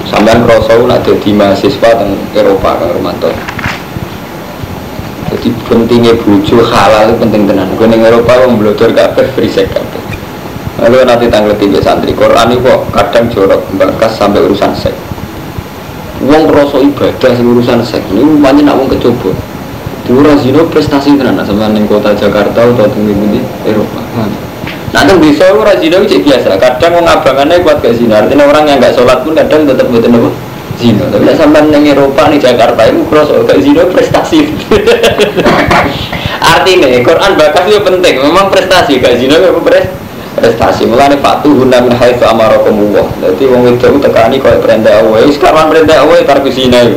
[0.08, 3.28] Sampean krasa nak dadi mahasiswa teng Eropa kang Romanto.
[5.36, 7.68] Jadi pentingnya bojo halal itu penting tenan.
[7.76, 10.04] Gue ning Eropa wong blodor kabeh free sex kabeh.
[10.80, 14.96] Lalu nanti tanggal tiga santri Quran ini kok kadang jorok bakas sampai urusan seks.
[16.24, 19.36] Uang rasa ibadah sing urusan seks ini banyak nak uang kecoba.
[20.06, 24.06] Dura zino prestasi tenan sama neng kota Jakarta atau tinggi di Eropa.
[24.94, 26.62] Nah, kan bisa orang zino itu biasa.
[26.62, 28.22] Kadang orang abangannya kuat ke zina.
[28.22, 30.30] Artinya orang yang nggak sholat pun kadang tetap buat apa?
[30.78, 31.10] Zino.
[31.10, 34.54] Tapi sampai neng Eropa nih Jakarta itu cross ke zino prestasi.
[36.54, 38.16] Artinya Quran bakas itu penting.
[38.22, 43.72] Memang prestasi gak zino itu prestasi prestasi mulane fatu guna min haitsu amarakumullah dadi wong
[43.72, 46.92] wedok tekani koyo perintah Allah wis kawan perintah Allah tar kusina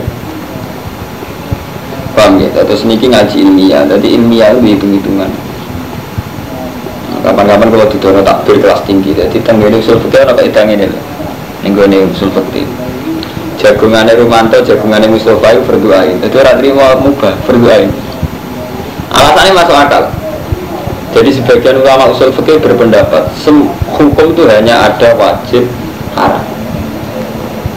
[2.19, 2.51] paham ya.
[2.51, 3.87] Terus niki ngaji ilmiah.
[3.87, 5.31] Dadi ilmiah itu hitung-hitungan.
[7.19, 11.01] Kapan-kapan kalau didono takbir kelas tinggi jadi tenggene usul fikih ana kaedah ngene lho
[11.67, 12.63] ning gone usul fikih.
[13.59, 17.91] Jagungane Rumanto jagungane Mustofa itu berdoain jadi ora trimo mubah berdoain
[19.11, 20.05] alasannya masuk akal.
[21.11, 23.35] Jadi sebagian ulama usul fikih berpendapat
[23.99, 25.67] hukum itu hanya ada wajib
[26.15, 26.45] haram.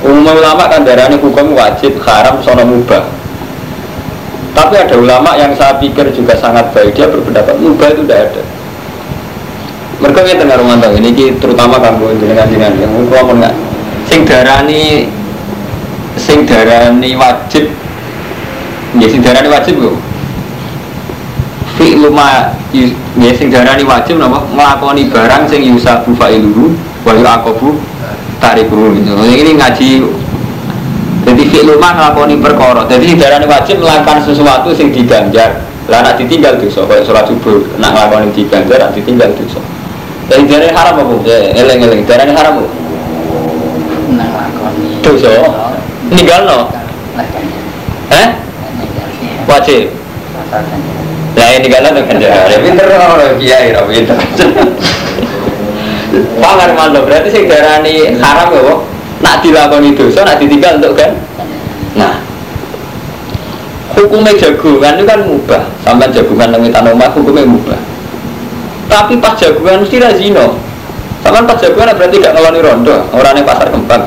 [0.06, 3.21] Umum ulama kan darahnya hukum wajib haram sono mubah.
[4.52, 8.44] Tapi ada ulama yang saya pikir juga sangat baik dia berpendapat mubah itu tidak ada.
[10.02, 13.56] Mereka ini tengah rumah ini terutama kamu dengan dengan yang ngomong nggak.
[14.10, 15.08] Sing darani
[16.20, 17.72] sing darani wajib
[19.00, 19.96] ya sing darani wajib kok
[21.80, 26.76] fi'lu ma ya sing darani wajib napa nglakoni barang sing yusabu fa'iluhu
[27.08, 27.80] wa yu'aqabu
[28.44, 29.00] tarikuhu.
[29.22, 30.04] Ini ngaji
[31.52, 32.88] jadi fi'lu ma nglakoni perkara.
[32.88, 35.60] Jadi sing darani wajib melakukan sesuatu sing diganjar.
[35.92, 39.60] Lah nak ditinggal dosa kaya salat subuh nak nglakoni diganjar nak ditinggal dosa.
[40.32, 41.14] Jadi darani haram apa?
[41.28, 42.68] Ya eleng-eleng darani haram apa?
[44.16, 45.32] nglakoni Dosa.
[46.08, 46.72] Ninggalno.
[48.16, 48.28] Eh?
[49.44, 49.92] Wajib.
[51.32, 54.18] Nah ini kalau dengan jari pinter orang kiai orang pinter.
[56.40, 58.76] Pangar mantap berarti sing darani haram ya.
[59.22, 61.14] Nak dilakoni dosa, nak ditinggal untuk kan.
[61.96, 62.24] Nah,
[63.96, 65.64] hukumnya jagungan itu kan mubah.
[65.84, 67.80] Sampai jagungan nang tanah hukumnya mubah.
[68.88, 70.60] Tapi pas jagungan mesti razino.
[71.22, 74.04] Sama pas jagungan berarti gak ngeloni rondo, orang yang pasar kembang.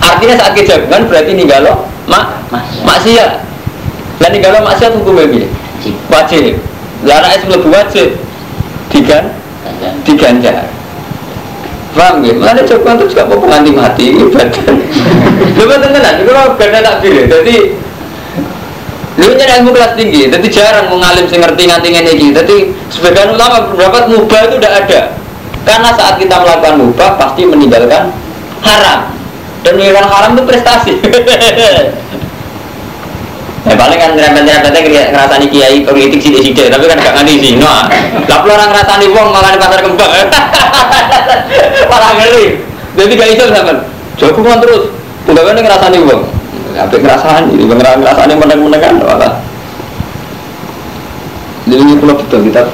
[0.00, 2.48] Artinya saat kejagungan berarti ninggalo mak
[2.84, 3.44] maksiat.
[4.20, 5.46] Dan kalau maksiat hukumnya piye?
[6.12, 6.60] Wajib.
[7.08, 8.08] Anak es wajib.
[8.92, 9.32] Digan
[10.04, 10.68] diganjar.
[11.90, 12.34] Paham ya?
[12.38, 14.62] Mana coba itu juga mau nganti mati ibadah.
[15.58, 17.26] Coba tenan, kalau gak ada takbir.
[17.26, 17.56] Jadi
[19.20, 22.28] Lu nyari ilmu kelas tinggi, jadi jarang mengalim sing ngerti nganti ngene iki.
[22.32, 22.56] Jadi
[22.88, 25.00] sebagian ulama berpendapat mubah itu tidak ada.
[25.68, 28.16] Karena saat kita melakukan mubah pasti meninggalkan
[28.64, 29.12] haram.
[29.60, 30.92] Dan meninggalkan haram itu prestasi.
[33.70, 37.86] Ya paling kan rempet-rempetnya ngerasani kiai politik sidik-sidik Tapi kan gak nganti sih Nah,
[38.26, 40.10] lah orang ngerasani wong malah di pasar kembang.
[41.90, 42.58] Malah ngeri.
[42.98, 43.44] Jadi gak iso
[44.58, 44.82] terus.
[45.30, 46.22] Udah kan ngerasani wong.
[46.74, 49.32] Tapi ngerasani, ini ngerasani meneng-menengan malah.
[51.70, 52.66] Jadi ini pulau betul kita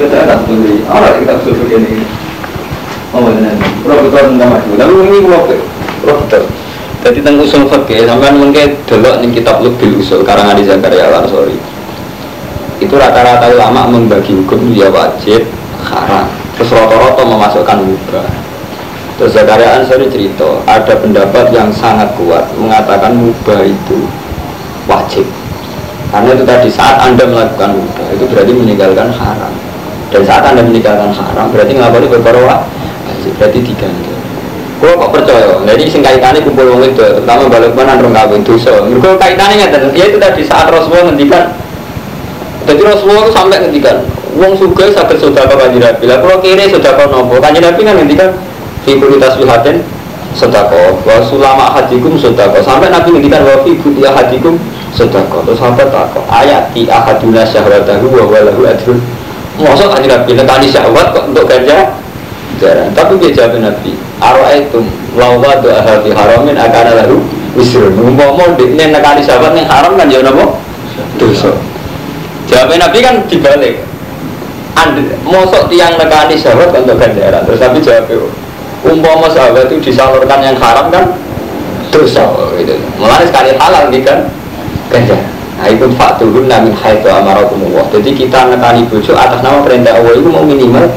[0.00, 2.02] Kita ada seperti Orang kita betul begini
[3.14, 3.54] Oh benar
[3.84, 6.42] Pulau betul tentang maju Tapi ini pulau betul
[7.00, 11.56] jadi tentang usul fikih sampai mungkin delok nih kitab lebih usul karang Adi Zakaria Lansori
[12.80, 15.48] itu rata-rata ulama membagi hukum dia wajib
[15.84, 18.28] haram terus rata-rata memasukkan mubah
[19.16, 24.04] terus Zakaria Ansori cerita ada pendapat yang sangat kuat mengatakan mubah itu
[24.88, 25.24] wajib
[26.10, 29.54] Karena itu tadi saat anda melakukan mubah itu berarti meninggalkan haram.
[30.10, 32.66] Dan saat anda meninggalkan haram berarti ngelakuin beberapa
[33.38, 34.19] berarti diganti.
[34.80, 38.80] Kalau kok percaya, jadi sing kaitannya kumpul wong itu, terutama balik mana orang kawin dosa.
[38.80, 41.52] Mereka kaitannya nggak ya itu tadi saat Rasulullah ngendikan,
[42.64, 44.00] jadi Rasulullah itu sampai ngendikan,
[44.40, 46.08] wong suga sakit sudah kau kanji nabi.
[46.08, 48.32] Lah kalau kiri sudah kau nopo, kanji nabi kan ngendikan,
[48.88, 49.84] fikulitas tasbihatin
[50.32, 52.64] sodako, wa sulama hadikum sodako.
[52.64, 54.56] Sampai nabi ngendikan wa fi butia hadikum
[54.96, 55.44] sodako.
[55.44, 58.96] Terus sampai tako ayat di ahaduna syahwatahu wa walahu adrun.
[59.60, 61.92] Masa kanji nabi nekani syahwat kok untuk ganja?
[62.56, 62.92] Jarang.
[62.96, 64.84] Tapi dia jawab nabi, Aro'aitum
[65.16, 67.18] lawa doa hati haramin akan lalu
[67.56, 70.60] wisrun Ngomong ini nekali sahabat yang haram kan ya nopo
[71.16, 71.52] dosa.
[72.48, 73.80] Jawabnya Nabi kan dibalik.
[75.24, 77.44] Mosok tiang nekani sahabat untuk ganjaran.
[77.44, 78.12] Terus Nabi jawab
[78.80, 81.04] Umpama sahabat itu disalurkan yang haram kan
[81.92, 82.24] dosa.
[82.56, 82.76] Gitu.
[82.96, 84.28] Mulai sekali halal nih kan?
[84.88, 85.28] Ganjaran.
[85.60, 87.84] Nah itu fakturun namin haitu amarakumullah.
[87.92, 90.88] Jadi kita nekani bujuk atas nama perintah Allah itu mau minimal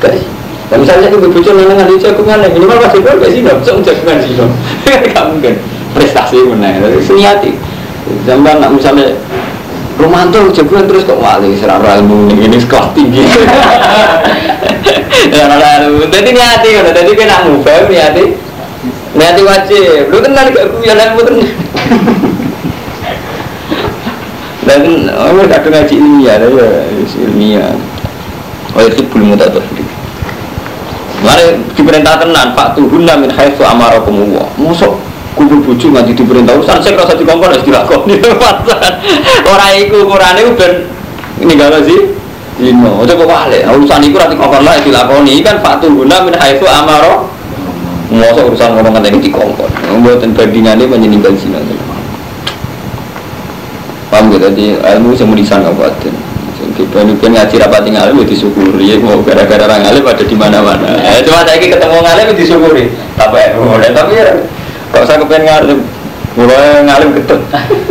[0.00, 0.35] guys
[0.66, 4.34] dan misalnya aku bocor nang nang jagungan minimal pasti gak sih nggak bisa jagungan sih
[4.34, 4.52] dong.
[5.14, 5.54] Gak mungkin
[5.94, 6.74] prestasi mana?
[6.98, 7.54] Seniati.
[8.26, 9.14] Zaman nak misalnya
[9.94, 13.22] Romanto jagungan terus kok wali serara ilmu ini sekolah tinggi.
[15.32, 16.02] Serara ilmu.
[16.10, 18.24] Jadi niati kan, jadi kena mubah niati.
[19.16, 20.10] Niati wajib.
[20.10, 21.48] Lu kenal gak aku yang ilmu terus.
[24.66, 24.82] Dan
[25.14, 26.70] oh kadang ngaji ilmiah, ya
[27.22, 27.70] ilmiah.
[28.76, 29.75] Oh itu belum tahu.
[31.26, 34.46] Mari diperintah tenan, Pak Tuhunna min haitsu amarakumullah.
[34.54, 34.94] Mosok
[35.34, 38.16] kumpul bojo nganti diperintah urusan saya rasa dikongkon wis dilakoni.
[39.52, 40.86] Ora iku ukurane ben
[41.42, 42.14] ninggalo sih.
[42.56, 43.58] Dino, ojo kok wale.
[43.68, 47.26] Urusan iku ora dikongkon lah dilakoni kan Pak Tuhunna min haitsu amara.
[48.06, 49.70] Mosok urusan ngomong ngene dikongkon.
[49.98, 51.58] Mboten bandingane menyeninggal zina.
[54.06, 56.25] Paham gitu, jadi ilmu yang menisan kabupaten
[56.76, 58.84] kita ini kan ngaji rapat ngalim ya disyukuri.
[58.84, 60.88] Ya mau gara-gara orang ngalim ada di mana-mana.
[61.00, 62.84] Ya, cuma saya ketemu ngalim ya disyukuri.
[63.16, 63.88] Tapi ya?
[63.96, 64.26] Tapi ya
[64.92, 65.78] kalau saya kepengen ngalim
[66.36, 67.40] mulai ngalim ketut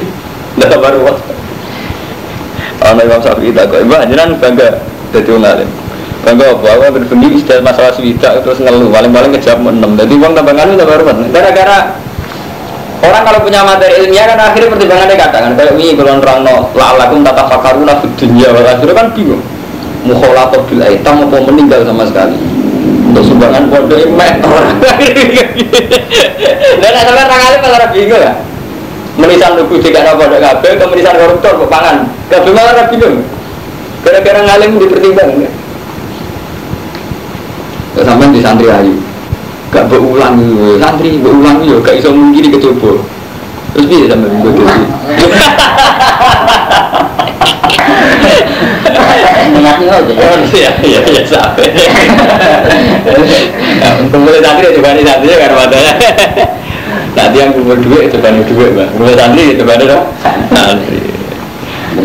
[0.55, 0.99] tidak baru.
[1.09, 1.33] Waktu
[2.85, 4.77] Ana Imam Syafi'i tak kok, "Mbah, jenengan bangga
[5.09, 5.69] dadi wong alim."
[6.21, 6.67] Bangga apa?
[6.77, 9.97] Aku berbendi istilah masalah swida terus ngeluh, paling-paling ngejawab enam.
[9.97, 11.01] Jadi wong tambah ngalim tambah
[11.33, 12.04] Gara-gara
[13.03, 17.19] Orang kalau punya materi ilmiah kan akhirnya pertimbangannya katakan kayak ini kalau orang no la'alakum
[17.27, 19.43] tata fakaruna di dunia akhirnya kan bingung.
[20.05, 22.37] Mukholator bil aitam mau meninggal sama sekali.
[23.09, 24.77] Untuk sumbangan pondok imek orang
[26.81, 28.33] dan asalnya orang alim malah bingung ya.
[29.15, 31.97] Menisan lugu jika ada pondok kabel ke menisan koruptor ke pangan.
[32.31, 33.17] Kabel malah bingung.
[34.05, 35.51] Gara-gara ngalim dipertimbangkan.
[37.95, 38.93] Sampai di santri ayu
[39.75, 40.39] gak berulang
[40.79, 43.03] santri berulang yo gak iso mungkin kecoba.
[43.75, 44.63] Terus bisa sampai minggu itu
[49.55, 50.13] Niatnya aja
[50.55, 51.67] ya ya ya sampai
[54.07, 55.93] kumpul santri itu kan santri kan matanya.
[57.19, 60.07] Nanti yang kumpul duit itu kan duit bang kumpul santri itu kan ada
[60.55, 60.99] santri.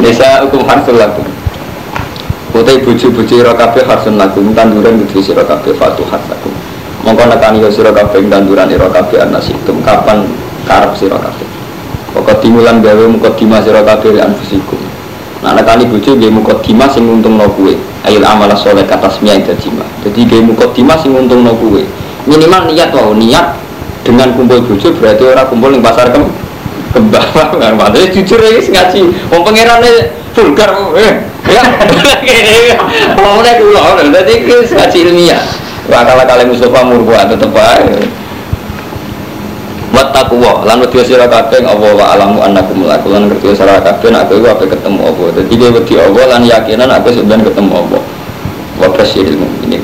[0.03, 1.27] Desa hukum harsul lakum.
[2.51, 6.51] Kutai buju-buju rokabe harsun lakum Tanduran buju si rokabe fatuh harsakum
[7.05, 10.29] mongko nekani yo sira kabeh tanduran ira kabeh anasitum kapan
[10.69, 11.49] karep sira kabeh?
[12.13, 14.77] Pokok timulan gawe muka dima sira kabeh anfusikum.
[15.41, 17.79] Nah nekani bojo nggih muka dima sing untungno kuwe.
[18.05, 21.89] Ayil amala soleh katasmiyah jima jadi nggih muka dima sing untungno kuwe.
[22.29, 23.57] Minimal niat wae niat
[24.05, 26.29] dengan kumpul bojo berarti ora kumpul ning pasar kem
[26.93, 27.25] kembang.
[27.61, 29.01] Kan padahal jujur ya ngaji.
[29.33, 31.15] Wong pangerane vulgar eh
[31.49, 31.63] ya.
[33.17, 37.99] Ngomongnya kula dadi ngaji ilmiah Wakala kali Mustafa murbuat tetep ae.
[39.91, 44.31] Wattaqwa lan wedi sira kabeh Allah wa alamu annakum mulaku lan ngerti sira kabeh nek
[44.31, 45.25] kowe ape ketemu apa.
[45.35, 48.03] Dadi kowe wedi Allah lan yakinan aku sebenarnya ketemu Allah.
[48.79, 49.83] Wa basyiril mukminin.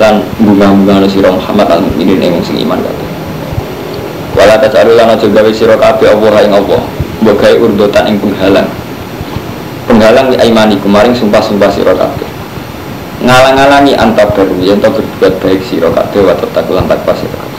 [0.00, 3.08] Lan bunga-bunga sira Muhammad al mukminin ing sing iman kabeh.
[4.40, 6.80] Wala tasalu lan aja gawe sira kabeh Allah ing Allah.
[7.20, 8.68] Mbok urdotan ing penghalang.
[9.84, 12.25] Penghalang di aimani kemarin sumpah-sumpah sira kabeh
[13.26, 17.56] ngalang-alangi antar baru yang tak berbuat baik si kabeh wa tatakulan takwa sira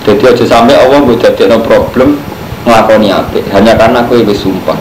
[0.00, 2.16] jadi aja sampai Allah gue jadi no problem
[2.64, 4.76] ngelakoni apa hanya karena aku itu sumpah.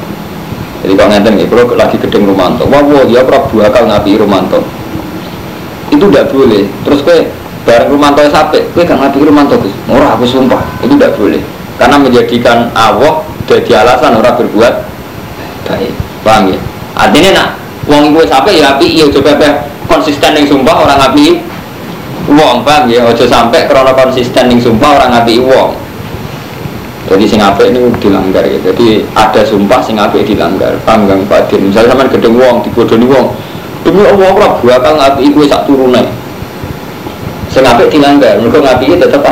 [0.79, 4.63] Jadi kalau ngeten nih kalau lagi gedeng romanto wah wah ya prabu akal ngapi romanto.
[5.91, 6.63] Itu tidak boleh.
[6.88, 7.17] Terus gue
[7.67, 9.60] bareng romanto sampai gue gak ngapi romanto
[9.91, 10.63] murah aku sumpah.
[10.79, 11.41] Itu tidak boleh.
[11.75, 14.74] Karena menjadikan Allah jadi alasan orang berbuat
[15.67, 15.93] baik.
[16.24, 16.60] Paham ya?
[16.96, 17.48] Artinya nak
[17.91, 19.36] uang gue sampai ya api iya coba
[19.89, 21.41] konsisten yang sumpah orang api
[22.29, 25.89] uang bang ya ojo sampai karena konsisten yang sumpah orang api uang
[27.10, 28.62] Jadi sing ini dilanggar ya.
[28.69, 30.77] Jadi ada sumpah sing apik dilanggar.
[30.86, 31.65] Panggang Fadil.
[31.65, 33.34] Misalnya sama gedeng wong, dibodoni wong.
[33.81, 36.05] Demi Allah ora bakal ngapi iku sak turune.
[37.50, 38.38] Sing apik dilanggar.
[38.38, 39.25] Mergo ngapi tetep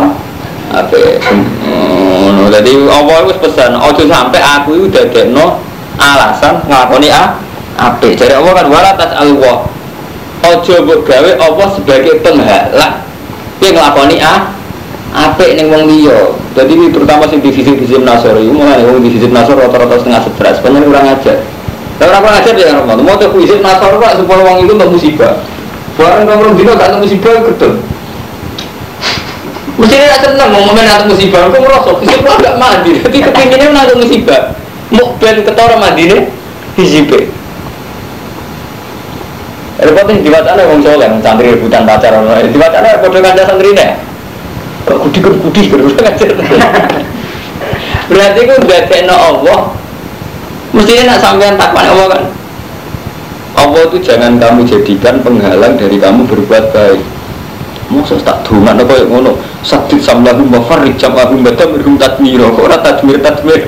[0.74, 1.22] apik.
[1.22, 5.62] Hmm, jadi Allah wis pesan, ojo sampai aku itu dadekno
[6.02, 7.38] alasan nglakoni a
[7.78, 8.18] apik.
[8.18, 9.70] Jadi Allah kan wala tas Allah.
[10.46, 13.02] Ojo mbok gawe Allah sebagai penghalang.
[13.58, 14.54] Piye nglakoni a
[15.14, 16.36] apik ning wong liya.
[16.54, 20.62] Jadi ini terutama sing divisi divisi nasor itu mulai wong divisi nasor rata-rata setengah sebelas.
[20.62, 21.38] Sebenarnya kurang ajar.
[21.98, 22.94] Tapi orang kurang ajar ya Romo.
[23.02, 25.34] Mau tuh divisi nasor pak supaya wong itu nggak musibah.
[25.98, 27.74] Barang kamu dino gak musibah gedel.
[29.82, 31.50] Mesti dia seneng mau momen atau musibah.
[31.50, 33.02] Aku merasa musibah gak mandi.
[33.02, 34.54] Tapi kepinginnya mana musibah.
[34.94, 36.22] Mau ben ketora mandi nih
[36.78, 37.26] hizibah.
[39.78, 42.18] Repotnya di wacana wong soleh, santri rebutan pacar,
[42.50, 44.08] di wacana bodoh kanca santri nih
[45.08, 45.62] kudi kan kudi
[48.08, 49.60] berarti itu udah no Allah.
[50.72, 52.24] Mestinya nak sampean takwan Allah kan?
[53.58, 57.04] Allah itu jangan kamu jadikan penghalang dari kamu berbuat baik.
[57.88, 59.40] Masa tak duman apa yang ngono?
[59.64, 62.52] Sabit samlahu mafarrik jam'ahum badam irhum tadmiro.
[62.52, 63.64] Kok orang tadmir tadmir?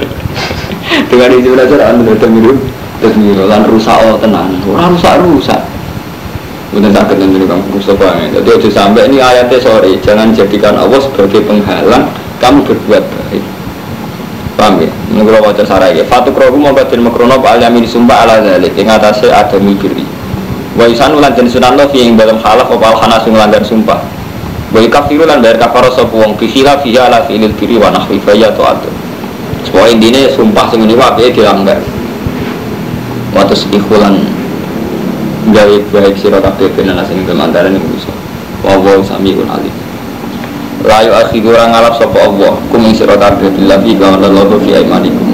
[1.07, 2.55] Dengan itu belajar anda tadmir
[2.99, 3.47] Tadmiro.
[3.47, 5.61] Lan rusak oh tenang Orang rusak rusak
[6.69, 8.27] Bukan sakit nanti Kang Mustafa ya.
[8.39, 13.43] Jadi aja sampai ini ayatnya sorry, jangan jadikan Allah sebagai penghalang kamu berbuat baik.
[14.53, 14.91] Paham ya?
[15.09, 16.05] Ini kalau wajah sarai ya.
[16.05, 18.77] Fatu mau batin makrono pak alamin sumpah ala zalik.
[18.77, 20.05] Yang atasnya ada mikiri.
[20.77, 23.99] Wa isan ulan jenis sunan lo yang dalam halaf opal hanasu melanggar sumpah.
[24.69, 28.53] Wa kafiru lan bayar kafaro sopu wong bihila fiha ala fi'lil kiri wa nahwi faya
[28.53, 28.89] to atu.
[29.65, 31.81] Sebuah intinya sumpah sing ini wabe dilanggar.
[33.33, 34.38] Waktu ikhulan gawe
[35.51, 38.11] baik sira kabeh ben ana sing kemantaran iku iso.
[38.65, 39.75] Wa wa samiun alim.
[40.87, 44.69] La yu akhidu ora ngalap sapa Allah kum ing sira kabeh billahi wa Allah fi
[44.79, 45.27] aimanikum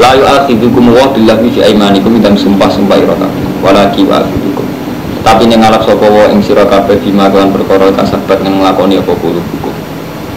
[0.00, 3.44] la yu akhidukum wa billahi fi aimanikum dan sumpah-sumpah ira kabeh.
[3.60, 4.66] Walaki wa akhidukum
[5.26, 9.10] tapi ning ngalap sapa wa ing sira kabeh bima kan perkara kasabat ning nglakoni apa
[9.18, 9.74] kulo hukum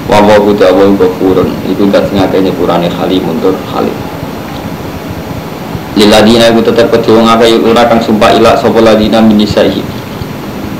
[0.09, 3.93] wa wa kudu awal ghafurun iku dat sing akeh nyepurane halimun tur halim
[5.99, 9.83] Liladina itu tetap kedua ngakai ora kang sumpah ilah sopo ladina minisaihi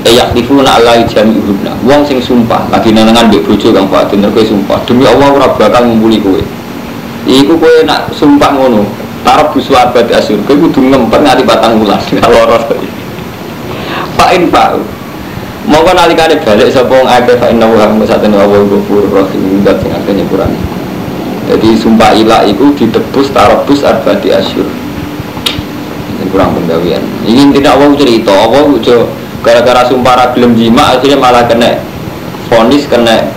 [0.00, 4.40] Eyak difuna Allah jami ibuna Wong sing sumpah lagi nenengan di bojo kang fatin kowe
[4.40, 4.80] sumpah.
[4.88, 6.40] Demi Allah ora bakal ngumpuli kowe.
[7.28, 8.88] Iku kowe nak sumpah ngono
[9.20, 10.40] Tarap busu abad asur.
[10.48, 12.56] Kowe kudu ngempet nganti batang wulan loro
[14.16, 14.80] Fa'in fa'u
[15.68, 19.92] Mongko nalikane balik sapa wong akeh fa inna wa musatene Allah ghafurur rahim ndak sing
[19.92, 20.56] akeh nyepurane
[21.52, 24.64] jadi sumpah ilah itu ditebus tarabus arbati asyur
[26.30, 28.96] kurang penggawian ini tidak Allah cerita Allah ujo
[29.44, 31.82] gara-gara sumpah ragilem jima akhirnya malah kena
[32.48, 33.30] fonis kena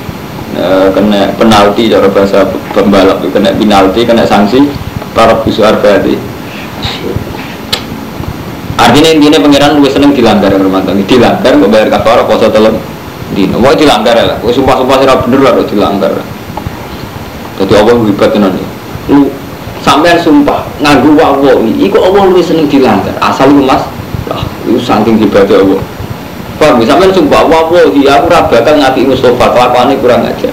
[0.56, 4.70] e, kena penalti cara bahasa pembalap kena penalti kena sanksi
[5.12, 6.16] para bisu arbati
[8.78, 12.76] artinya intinya pangeran gue seneng dilanggar rumah tangga dilanggar gue bayar kafar poso telur
[13.34, 13.58] dino.
[13.58, 14.38] Mau dilanggar lah.
[14.40, 16.14] Sumpah sumpah sih bener lah dilanggar.
[17.60, 18.54] Jadi Allah hebat tenan
[19.12, 19.28] lu
[19.84, 23.14] sampean sumpah nganggu wawowi iku Allah lebih seneng dilanggar?
[23.20, 23.84] Asal itu mas.
[24.32, 25.82] Lah itu saking ibadah Allah.
[26.58, 26.96] Paham ya?
[26.96, 30.50] Sampean sumpah wawowi aku bakal ngati Mustafa kelakuannya kurang aja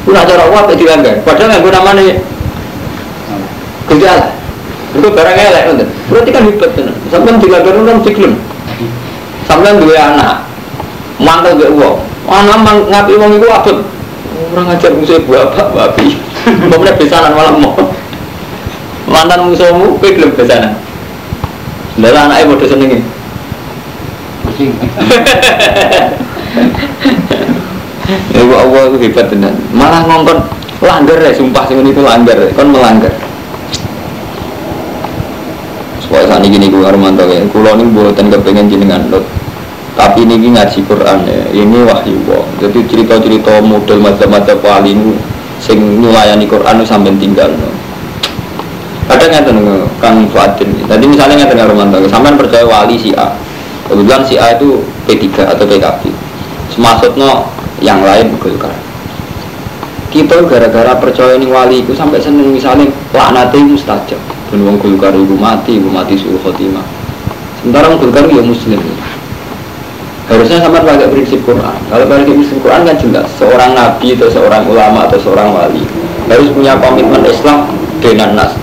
[0.00, 1.20] itu nak cara Allah dilanggar.
[1.22, 2.16] Padahal nganggu namanya
[3.90, 4.26] gejala
[4.90, 8.32] itu barang elek nanti berarti kan hebat kan sampean dilanggar kan diklem
[9.46, 10.46] sampean dua anak
[11.18, 11.96] mantel gak uang
[12.26, 12.58] anak
[12.90, 13.70] ngapi uang itu apa
[14.54, 17.76] orang ngajar musuh bapak babi Bapak besanan malam mau
[19.10, 20.78] mantan musuhmu kowe gelem besanan
[21.98, 22.98] lha anake padha senenge
[24.46, 24.70] kucing
[28.34, 29.54] Ya Allah itu hebat tenan.
[29.70, 30.42] Malah ngongkon
[30.82, 33.14] langgar ya sumpah sing itu langgar, kon melanggar.
[36.02, 39.22] Supaya saat ini gue Armanto ya, kulo ini buatan kepengen jenengan lot.
[39.94, 42.44] Tapi ini ngaji Quran ya, ini wahyu kok.
[42.66, 45.14] Jadi cerita-cerita model macam-macam wali ini,
[45.62, 47.54] sing nyulayani Quran sampai tinggal.
[47.54, 47.69] No
[49.10, 53.34] kadang nggak tahu kang Fuadin tadi misalnya nggak tahu Romanto sampai percaya wali si A
[53.90, 56.14] kebetulan si A itu P3 atau PKB
[56.70, 57.42] semaksudnya
[57.82, 58.70] yang lain Golkar
[60.10, 64.18] kita gara-gara percaya ini wali itu sampai seneng misalnya laknat itu mustajab.
[64.50, 66.82] Dan wong Golkar itu mati itu mati suhu khotimah.
[67.62, 68.82] Sementara wong Golkar ya muslim.
[70.26, 71.78] Harusnya sama pakai prinsip Quran.
[71.86, 75.86] Kalau pakai prinsip Quran kan jelas seorang nabi atau seorang ulama atau seorang wali
[76.30, 77.66] harus punya komitmen Islam
[77.98, 78.54] dengan nas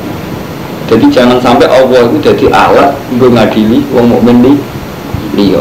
[0.87, 4.53] jadi jangan sampai Allah itu jadi alat untuk ngadili wong mukmin di
[5.35, 5.59] liya.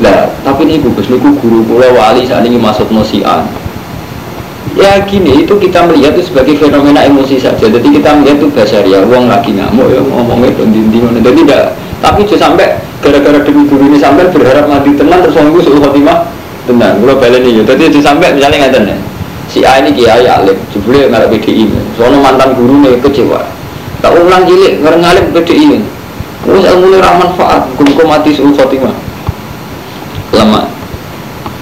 [0.00, 3.44] Lah, tapi ini bagus niku guru kula wali saat ini masuk nosian.
[4.78, 7.66] Ya gini, itu kita melihat itu sebagai fenomena emosi saja.
[7.66, 11.18] Jadi kita melihat itu dasar ya, uang lagi ngamuk ya ngomongnya dinding mana.
[11.18, 15.58] Jadi tidak, tapi juga sampai gara-gara demi guru ini sampai berharap mati tenang terus orang
[15.58, 16.18] suruh khotimah
[16.70, 17.02] tenang.
[17.02, 19.00] Kalau balik ini, jadi itu sampai misalnya nggak tenang.
[19.50, 21.66] Si A ini kiai alim, jebule nggak PDI.
[21.98, 23.42] Soalnya mantan guru nih kecewa.
[23.98, 25.82] Tak ulang cilik ngareng alim PDI.
[26.46, 28.94] Terus ilmu ini manfaat, guru mati suruh khotimah.
[30.30, 30.70] Lama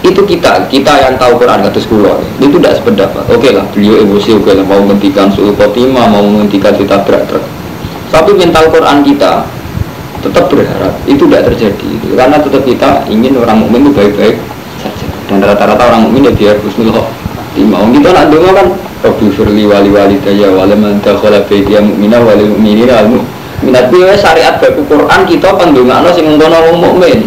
[0.09, 4.39] itu kita kita yang tahu Quran kata sekolah itu tidak sependapat oke lah beliau emosi
[4.39, 7.27] oke lah mau menghentikan suhu khotimah mau menghentikan kita berat
[8.09, 9.45] tapi mental Quran kita
[10.23, 14.37] tetap berharap itu tidak terjadi karena tetap kita ingin orang mukmin itu baik-baik
[14.79, 17.07] saja dan rata-rata orang mukmin ya biar khotimah
[17.67, 22.45] kita nak dengar kan Rabbi firli wali wali daya wali mantah kalau baiknya mukminah wali
[22.47, 23.07] mukminina al
[23.63, 27.27] minat syariat baku Quran kita pandungan sing ngono mukmin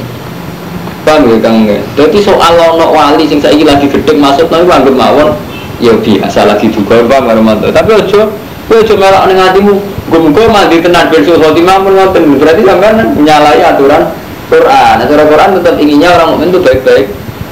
[1.01, 1.65] Paham ya Kang?
[1.97, 5.33] Jadi soal ono wali sing saiki lagi gedhe masuk nang anggap mawon
[5.81, 7.73] ya biasa lagi juga Pak Marmanto.
[7.73, 8.29] Tapi ojo
[8.69, 9.73] kowe ojo melok ning atimu
[10.13, 12.37] muga mandi tenan ben suhu khotimah mun ngoten.
[12.37, 14.13] Berarti sampean menyalahi aturan
[14.53, 14.95] Quran.
[15.01, 17.07] Aturan Quran tetap inginnya orang mukmin itu baik-baik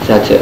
[0.06, 0.38] saja.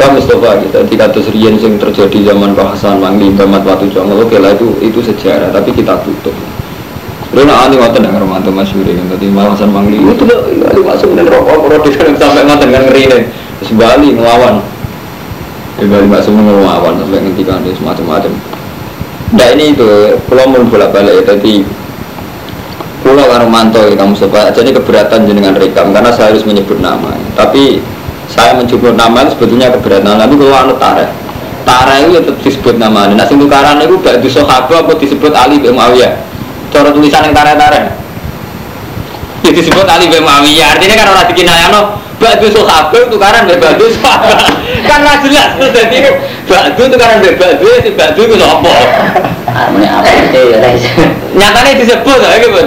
[0.00, 4.36] Pak Mustafa kita di katus yang terjadi zaman Pak Hasan Mangli, Bamat Watu Jongol, oke
[4.40, 6.34] lah itu itu sejarah, tapi kita tutup.
[7.32, 11.16] Lu nak ani ngoten nang Romanto Masyuri kan tadi malasan mangli itu tuh ali masuk
[11.16, 13.22] dan rokok produs kan sampai ngoten kan ngeri nih.
[13.64, 14.60] Terus Bali ngelawan.
[15.80, 18.32] Ya Bali masuk ngelawan sampai ngendikan dia semacam-macam.
[19.32, 19.88] Nah ini itu
[20.28, 21.64] pulau mau bolak balik ya tadi
[23.00, 27.16] pulau karo manto ya kamu sebab jadi keberatan jenengan rekam karena saya harus menyebut nama.
[27.32, 27.80] Tapi
[28.30, 30.18] saya menyebut nama itu sebetulnya keberatan.
[30.18, 31.08] Tapi kalau anu tareh,
[31.66, 33.10] tareh itu tetap disebut nama.
[33.10, 36.12] Nah sing tukaran itu gak di sahabat apa disebut Ali bin Muawiyah?
[36.72, 37.92] Cara tulisan yang tarik-tarik
[39.42, 40.78] itu disebut Ali bin Muawiyah.
[40.78, 41.80] Artinya kan orang dikinayano
[42.22, 44.54] batu sahabat itu karena batu sahabat
[44.86, 45.98] kan nggak jelas terus jadi
[46.46, 48.72] batu itu karena batu si batu itu apa?
[49.50, 50.58] Apa itu ya
[51.34, 52.62] nyatanya disebut ya gitu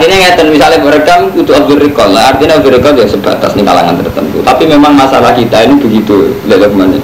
[0.00, 2.32] artinya ngeten misalnya berekam itu Abdul Rikol lah.
[2.32, 4.40] Artinya Abdul Rikol ya sebatas nih kalangan tertentu.
[4.40, 6.96] Tapi memang masalah kita ini begitu lihat mana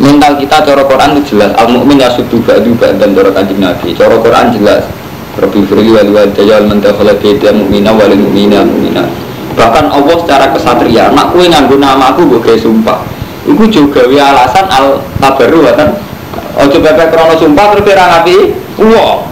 [0.00, 1.52] mental kita cara Quran itu jelas.
[1.60, 3.92] Al mukmin yasudu ba'du dan cara kanjeng Nabi.
[3.92, 4.88] Cara Quran jelas.
[5.36, 9.04] Rabbi firli wal wal man dakhala baita mu'mina wal mu'mina mu'mina
[9.50, 13.02] bahkan Allah secara kesatria nak kue nganggo nama aku gue sumpah.
[13.44, 15.92] Itu juga alasan al tabaru kan
[16.64, 18.36] ojo bebek krono sumpah terus ngapi.
[18.80, 19.29] Wow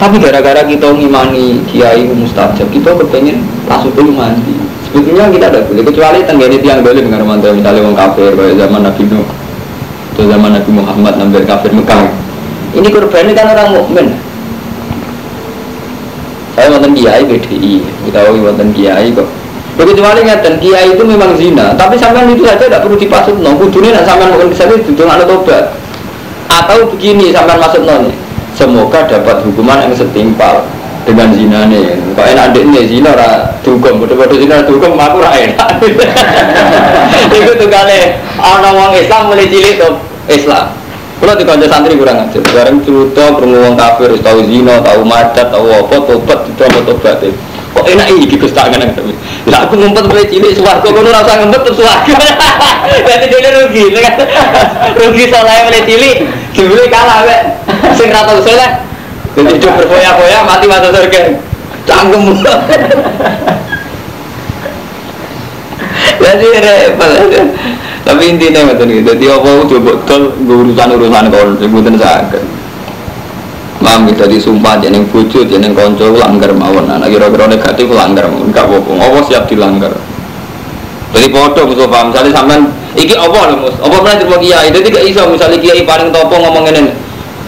[0.00, 4.56] tapi gara-gara kita ngimani kiai mustajab kita kepengen langsung dulu mandi
[4.90, 8.80] Sebetulnya kita ada boleh kecuali tenggene tiang boleh dengan mantel misalnya orang kafir kayak zaman
[8.82, 9.28] Nabi Nuh
[10.20, 12.12] atau zaman Nabi Muhammad nambah kafir Mekah.
[12.76, 14.06] Ini korban kan orang mukmin.
[16.52, 19.24] Saya wonten kiai BDI, kita wonten kiai kok.
[19.80, 23.56] Kecuali ngeten kiai itu memang zina, tapi sampean itu saja tidak perlu dipasut no.
[23.56, 25.72] Kudune nak sampean mungkin bisa itu ada tobat.
[26.52, 28.12] Atau begini sampean masuk no
[28.58, 30.66] Semoga dapat hukuman yang setimpal
[31.08, 35.80] dengan zina nih kok enak nih zina ra dugem bodoh-bodoh zina dugem aku ra enak.
[37.32, 39.96] Itu tuh kali orang orang Islam mulai cilik tuh
[40.28, 40.76] Islam.
[41.20, 45.68] Kalau di kantor santri kurang aja sekarang cerita perlu kafir tahu zina tahu macet tahu
[45.68, 47.20] apa tobat itu apa tobat
[47.80, 49.12] kok enak ini gitu tangan tapi
[49.48, 52.12] lah aku ngumpet mulai cilik suwargo kono rasa ngumpet terus suwargo
[53.08, 54.14] jadi dia rugi kan
[55.00, 56.16] rugi soalnya mulai cilik
[56.52, 57.36] dibeli kalah be
[57.96, 58.60] sing rata usul
[59.40, 61.22] jadi hidup berfoya-foya mati mata surga.
[61.86, 62.34] Canggung.
[66.20, 67.10] Jadi repot.
[68.04, 69.00] Tapi intinya nggak tahu.
[69.00, 72.42] Jadi apa coba betul urusan urusan kau sebutin sakit.
[73.80, 76.84] Mam kita disumpah jeneng bojo jeneng konco langgar mawon.
[76.84, 78.52] Nah kira-kira negatif langgar mawon.
[78.52, 78.92] Enggak apa-apa.
[79.00, 79.92] Apa siap dilanggar.
[81.16, 82.12] Jadi foto musuh paham.
[82.12, 82.60] Misalnya sampean
[82.94, 83.74] iki apa lho mus?
[83.80, 84.68] Apa pernah terima kiai?
[84.68, 86.92] Jadi gak iso misalnya kiai paling topo ngomong ini.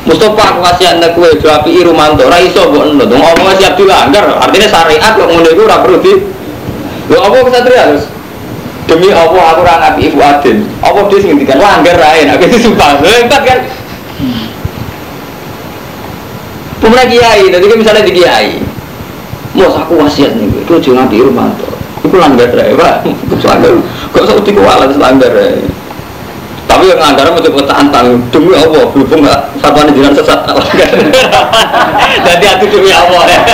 [0.03, 4.35] Mustafa aku kasih anda kue jual pi Rumanto, raiso buat endo, dong ngomong siap dilanggar,
[4.35, 6.13] artinya syariat kok ngono itu rapi di,
[7.07, 8.11] lo apa kesatria terus
[8.91, 13.43] demi apa aku orang ibu adin, apa dia langgar lain, aku itu sumpah, lo empat
[13.47, 13.59] kan.
[16.83, 18.59] Pemenang kiai, nanti kan misalnya di kiai,
[19.55, 21.71] mau aku wasiat nih, itu jual pi Rumanto,
[22.03, 23.71] itu langgar rai, pak, itu langgar,
[24.11, 25.63] kok saya utik walas langgar rai.
[26.67, 30.43] Tapi yang anggaran mau coba tantang demi Allah, berhubung nggak satuan jiran sesat.
[32.27, 33.41] Jadi aku demi Allah ya.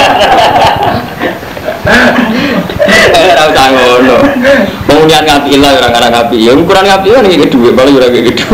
[3.38, 4.02] Tahu tanggung.
[4.88, 6.38] Mau niat ngapi lah orang orang ngapi.
[6.46, 8.46] Ya ukuran ngapi kan ini duit, baru juga kayak gitu.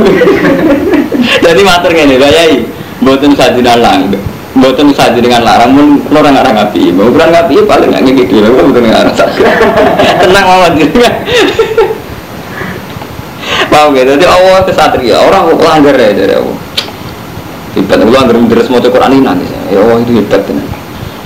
[1.44, 2.64] Jadi mater ini, bayai.
[3.04, 4.00] Buatan sajinan lang,
[4.54, 6.94] buatan saji dengan larang pun orang orang ngapi.
[6.94, 8.42] Mau ukuran ngapi paling nggak gitu.
[8.42, 9.26] Bukan nggak rasa.
[10.22, 10.72] Tenang mawon.
[13.70, 14.04] Paham ya?
[14.06, 16.58] Jadi Allah kesatria, orang kok langgar ya dari Allah.
[17.74, 19.50] Hebat, Allah anggar terus mau Quran ini nangis.
[19.66, 20.68] Ya Allah itu hebat tenan.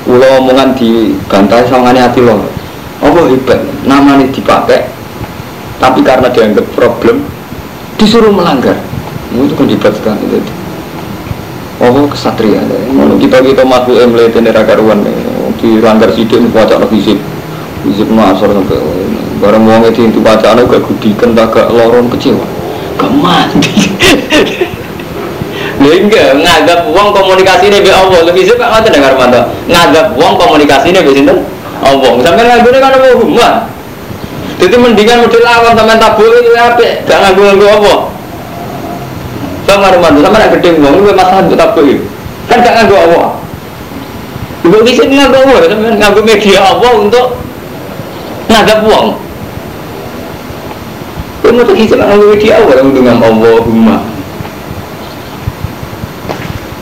[0.08, 2.40] Allah omongan dibantai sama hati lo.
[3.04, 4.88] Allah hebat, namanya dipakai,
[5.78, 7.22] tapi karena dianggap problem,
[8.00, 8.74] disuruh melanggar.
[9.36, 10.57] Itu kan hebat sekali.
[11.78, 12.58] Allah kesatria.
[12.66, 14.98] Kalau kita kita makhluk yang melihat ini rakaruan,
[15.62, 17.18] di langgar sidik, baca lagi sih.
[17.86, 18.82] Isip masor sampai
[19.38, 22.42] barang wong itu itu bacaan gak gudikan tak gak lorong kecewa.
[22.98, 23.70] Gak mati.
[25.78, 28.26] Lha enggak nganggap wong komunikasi ini be Allah.
[28.26, 31.38] Lebih sih Pak ngoten dengar mantap nganggap wong komunikasi ini be sinten?
[31.78, 32.10] Allah.
[32.18, 33.52] Sampai nganggone kan apa rumah
[34.58, 37.06] jadi mendingan model awam sampean tabur itu apik.
[37.06, 37.94] Gak nganggo nganggo apa
[39.68, 41.84] sama rumah sama nak gede wong lu masalah untuk tabur
[42.48, 43.20] kan gak nganggo apa
[44.64, 47.26] Ibu bisa nganggo apa sampean nganggo media Allah untuk
[48.48, 49.06] ngadap uang
[51.44, 53.96] itu mau terisi kan nganggo media Allah yang dengan Allahumma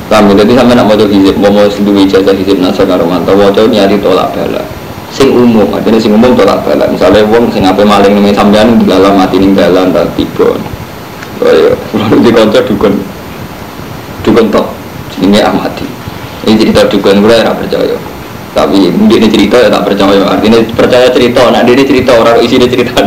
[0.07, 3.51] kami jadi sampai nak mau hizib, mau mau sendiri ijazah hizib nasa karo mantau, mau
[3.51, 4.63] nyari tolak bala.
[5.11, 6.87] Sing umum, artinya sing umum tolak bala.
[6.87, 10.76] Misalnya wong sing apa maling nih sampean di dalam mati nih dalam tak.
[11.37, 12.95] Oh iya, lalu di dukun,
[14.25, 14.67] dukun top,
[15.21, 15.85] ini amati.
[16.49, 17.97] Ini cerita dukun gue ya percaya.
[18.57, 20.25] Tapi mungkin ini cerita ya tak percaya.
[20.25, 22.97] Artinya percaya cerita, nah dia cerita orang isi dia cerita.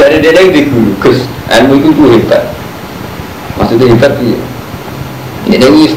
[0.00, 2.42] Dari dia yang digugus, ilmu itu hebat.
[3.54, 4.38] Maksudnya hebat iya.
[5.46, 5.94] Ini ini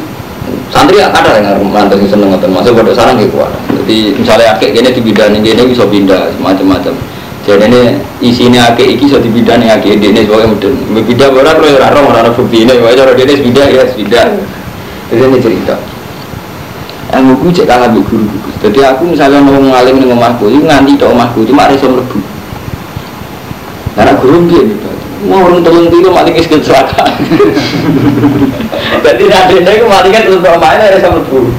[0.70, 2.54] santri ada yang merantau sing seneng ngoten.
[2.54, 3.42] Masuk pada sarang gitu
[3.84, 6.96] jadi misalnya akek gini di bidang ini ini bisa pindah macam-macam
[7.44, 7.82] jadi ini
[8.24, 11.92] isinya akek iki bisa di bidang yang akek ini sebagai modern beda orang kalau orang
[11.92, 14.22] orang orang bukti ini wajar orang ini beda ya beda
[15.12, 15.76] jadi ini cerita.
[17.12, 18.26] Yang buku cek kalah bu guru
[18.64, 22.24] jadi aku misalnya mau ngalim dengan omahku itu nganti ke omahku cuma ada yang lebih
[23.94, 24.88] karena guru dia gitu
[25.28, 27.12] mau orang telung tiga mati kis kecelakaan.
[29.04, 31.52] Jadi nanti itu mati kan terus bermain ada sama guru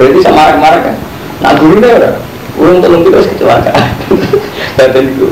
[0.00, 0.96] berarti sama marah-marah kan?
[1.44, 2.16] Nah guru udah
[2.56, 3.84] orang telung tiga kecelakaan
[4.74, 5.30] dan itu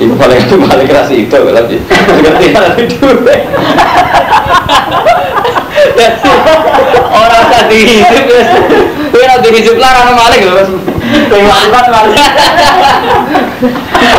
[0.00, 1.78] ini paling itu paling keras itu tapi
[2.18, 3.14] ngerti nanti dulu
[7.10, 8.26] orang tadi hidup
[9.14, 11.72] gue nanti hidup larang maling loh Maling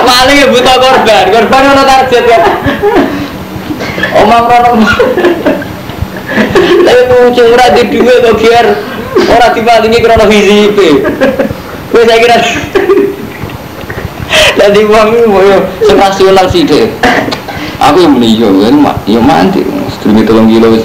[0.07, 2.39] maling ya buta korban, korban ono target ya.
[4.21, 4.87] Omang rono.
[6.81, 8.65] Tapi kucing ora di duwe to biar
[9.31, 10.89] ora dipalingi krono hizipe.
[11.91, 12.37] Wis saya kira
[14.61, 15.57] Jadi uang itu yo
[15.89, 16.85] senasional sih deh.
[17.81, 19.65] Aku yang beli yo kan mak, yo mati.
[19.97, 20.79] Sedulur tolong kilo aku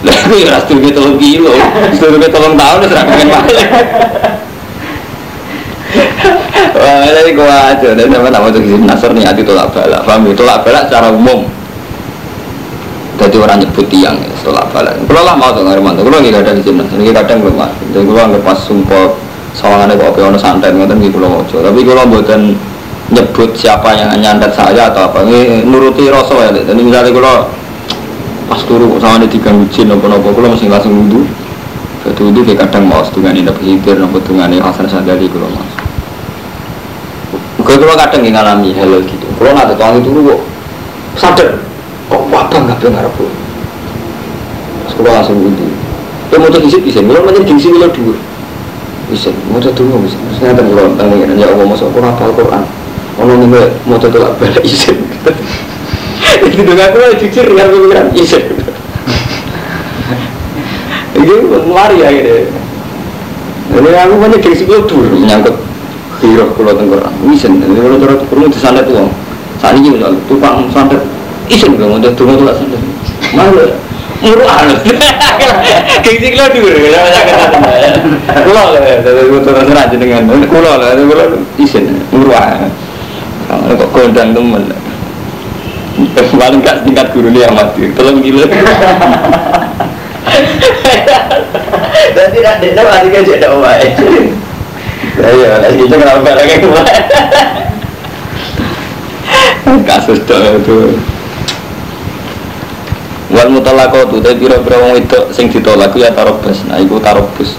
[0.44, 1.52] ya sedulur tolong kilo,
[1.96, 3.68] sedulur tolong tahun wis ra pengen balik.
[6.80, 7.88] Wah, ini gua aja.
[7.92, 10.00] Dan sama tak mau tuh nasar nih hati tolak balak.
[10.04, 10.32] Paham ya?
[10.36, 11.44] Tolak balak secara umum.
[13.20, 14.96] Jadi orang nyebut tiang ya, tolak balak.
[15.04, 16.00] Kalau lah mau tuh mantu.
[16.00, 17.72] Kalau nggak ada di sini, ini kadang belum mas.
[17.92, 19.12] Jadi kalau nggak pas sumpah
[19.54, 21.56] sawangannya kok ono santet ngoten nggih kula waca.
[21.58, 22.54] Tapi kalau mboten
[23.10, 25.26] nyebut siapa yang nyantet saya atau apa.
[25.26, 26.50] Ini nuruti rasa ya.
[26.54, 27.36] Jadi misalnya kalau
[28.46, 31.26] pas turu sama di tiga jin apa-apa kalau masih langsung wudhu.
[32.06, 35.50] Jadi wudhu kayak kadang mau setengah ini dapat hidir, dapat setengah ini hasan sadari kalau
[35.50, 35.70] mas.
[37.60, 39.26] Gue kalau kadang yang ngalami hal gitu.
[39.36, 40.40] Kalau nanti tuang itu kok
[41.18, 41.48] sadar,
[42.08, 43.24] kok apa nggak dengar apa.
[44.90, 45.66] Sekolah langsung wudhu.
[46.30, 48.14] Ya mau tuh isi bisa, kalau macam diisi kalau dua.
[49.10, 50.14] Bisa, mau tuh dua bisa.
[50.38, 52.62] Ternyata kalau tanya ya Allah masuk aku hafal Quran.
[53.18, 54.94] Ono nih mau tuh tuh balik isi.
[56.46, 58.38] Itu dengan aku jujur dengan pikiran isi.
[61.18, 61.34] Ini
[61.74, 62.54] lari ya gitu.
[63.74, 65.58] Ini aku banyak diisi kalau dua menyangkut
[66.20, 67.58] Hiro kulo tengkorak, isen.
[67.58, 69.08] Jadi kalau cara perlu disandet uang.
[69.58, 71.00] Saat ini tukang sandet,
[71.48, 72.80] isen kalau untuk tunggu tuh sandet.
[73.32, 73.74] Malu,
[74.18, 74.74] muru anu.
[76.02, 77.58] Gengsi ya kata.
[78.42, 82.34] Kulo lah, jadi kulo terus aja dengan kulo lah, kulo isen, muru
[83.78, 84.66] kok kondang temen.
[86.10, 88.48] Paling gak tingkat guru dia mati, tolong gila.
[92.10, 93.84] Dan tidak tidak mati kan jadi omai.
[95.20, 96.64] Iya, lagi itu kenapa lagi
[99.84, 100.96] Kasus itu.
[103.40, 106.60] Wal mutalaqatu te pira-pira wong itu sing ditolak ya tarobus.
[106.68, 107.56] Nah, iku tarobus.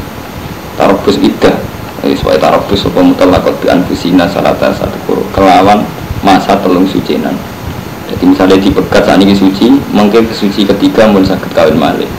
[0.77, 1.57] Tarobus iddah.
[2.05, 5.81] Wis wae tarobus apa mutalaqat bi anfusina salata satu kuro kelawan
[6.21, 7.33] masa telung sucinan.
[8.13, 12.09] Jadi misalnya dipegat saat ini suci, mungkin kesuci ketiga mun sakit kawin malih.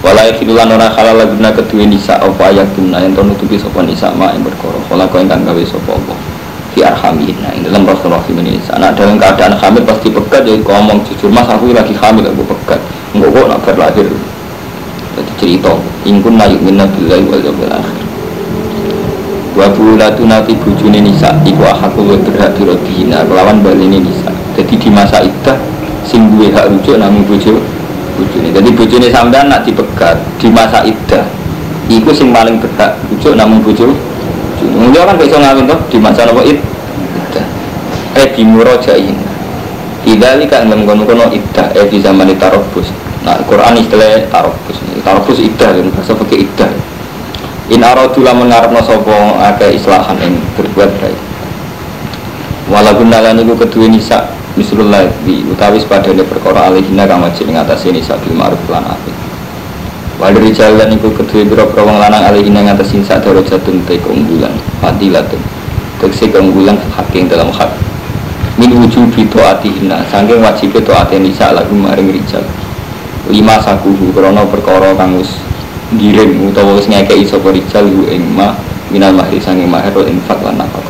[0.00, 4.08] Walai khilulan ora halal guna kedua nisa apa ayat guna yang tono tuki sopo nisa
[4.16, 4.80] ma yang berkoro.
[4.88, 6.35] Kalau kau ingkang gawe sopo Allah.
[6.76, 11.32] Fi arhamina ini dalam Rasulullah ini anak dalam keadaan hamil pasti pegat jadi ngomong jujur
[11.32, 12.76] mas aku lagi hamil aku pegat.
[13.16, 14.08] Enggak kok nak berlahir?
[15.16, 15.72] Jadi cerita
[16.04, 18.04] ingkun mayuk minna billahi wal yawmil akhir.
[19.56, 24.28] Wa bulatu nati bujune nisa iku wa berhak dirobihina kelawan balini nisa.
[24.52, 25.56] Jadi di masa iddah
[26.04, 27.56] sing hak rujuk namun bojo
[28.20, 28.52] bojone.
[28.52, 31.24] Jadi bojone sampean nak dipegat di masa iddah
[31.88, 33.96] iku sing paling berhak rujuk namun bojo
[34.66, 36.58] Mungkin kan bisa ngawin tuh di masa nopo id,
[38.16, 39.16] eh di murojain.
[40.06, 42.90] Tidak kan dalam kono kono iddah, eh di zaman tarobus.
[43.26, 46.70] Nah Quran istilah tarobus, tarobus iddah dan bahasa pakai iddah.
[47.66, 51.18] In aradula mengarepno sapa akeh islahan ing berbuat baik.
[52.70, 57.90] Walaupun nalan iku kedua nisa misalullah bi utawi sepadane perkara alihina kang wajib ing atase
[57.92, 59.14] nisa bil ma'ruf lan apik.
[60.16, 64.55] Wali rijal dan iku kedua biro-biro wong lanang alihina ing atase nisa darajatun te keunggulan
[64.86, 65.42] fadilatun.
[65.98, 67.74] Tegese keunggulan hak ing dalam hak.
[68.56, 72.46] Min wujubi taatihina saking wajib taate nisa lagu maring rijal.
[73.26, 75.42] Lima sakuhu krono perkara kang wis
[75.98, 78.54] giring utawa wis ngekeki sapa rijal yu ing ma
[78.94, 80.84] minal mahri sange mahar wal infak lan nafkah.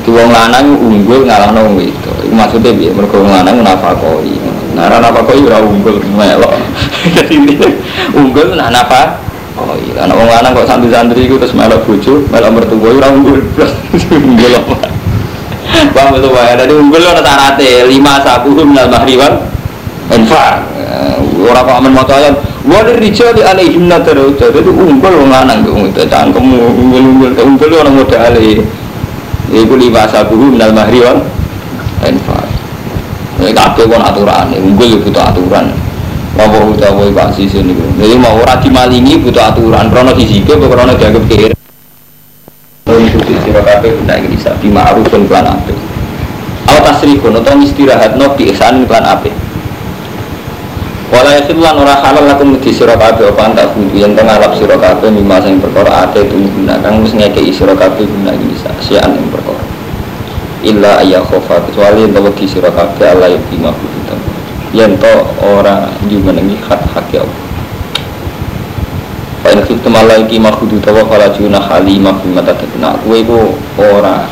[0.00, 2.16] Jadi wong lanang unggul ngalahno wong wedok.
[2.24, 2.88] Iku maksude piye?
[2.96, 4.32] Wong lanang nafakoi.
[4.80, 6.56] Ora nafakoi ora unggul melok.
[7.28, 7.60] Ini
[8.16, 12.50] unggul nah nafak Oh iya, anak wong lanang kok santri-santri iku terus melok bojo, melok
[12.54, 13.40] mertua ora unggul.
[14.14, 14.76] Unggul apa?
[15.90, 16.54] Paham itu wae.
[16.54, 19.42] Jadi unggul ana syaratnya lima sabuhum minal mahri wal
[20.14, 20.70] infak.
[21.40, 22.36] Ora kok amen maca ayat
[22.68, 27.96] Wali rijal di alaihim nadarauta Itu unggul wong lanang tuh Itu cangkemmu unggul-unggul Unggul orang
[27.96, 28.60] muda alih
[29.48, 31.24] Iku lima sabuhu minal mahri wal
[32.04, 32.44] Enfar
[33.40, 35.72] Ini kabeh kon aturan Unggul butuh aturan
[36.40, 39.92] Apa utawa pak sisi ini Jadi mau ora dimalingi butuh aturan.
[39.92, 41.52] Krono sisipe krono dianggap kiri
[42.88, 45.76] Mengikuti sirah kabeh Benda ini bisa Bima arufun klan apik.
[46.64, 49.36] Atau tasrihun Atau istirahat No biihsanin klan apik.
[51.10, 54.54] Wala yasil lan ora halal lakum di sira kabeh apa antak kudu yen teng alap
[54.54, 56.78] sira kabeh mimma sing perkara ate tu guna.
[56.78, 59.58] Kang wis ngekeki sira kabeh guna iki sian ing perkara.
[60.62, 63.99] Illa ayya khofa kecuali yen wedi sira kabeh Allah yang bima kudu
[64.70, 67.40] Yen to ora jumenengi hak-hak ya Allah.
[69.42, 74.28] Fa in khiftum Allah iki makhudhu tawa fala junah ali mahfimata tetna kowe iku ora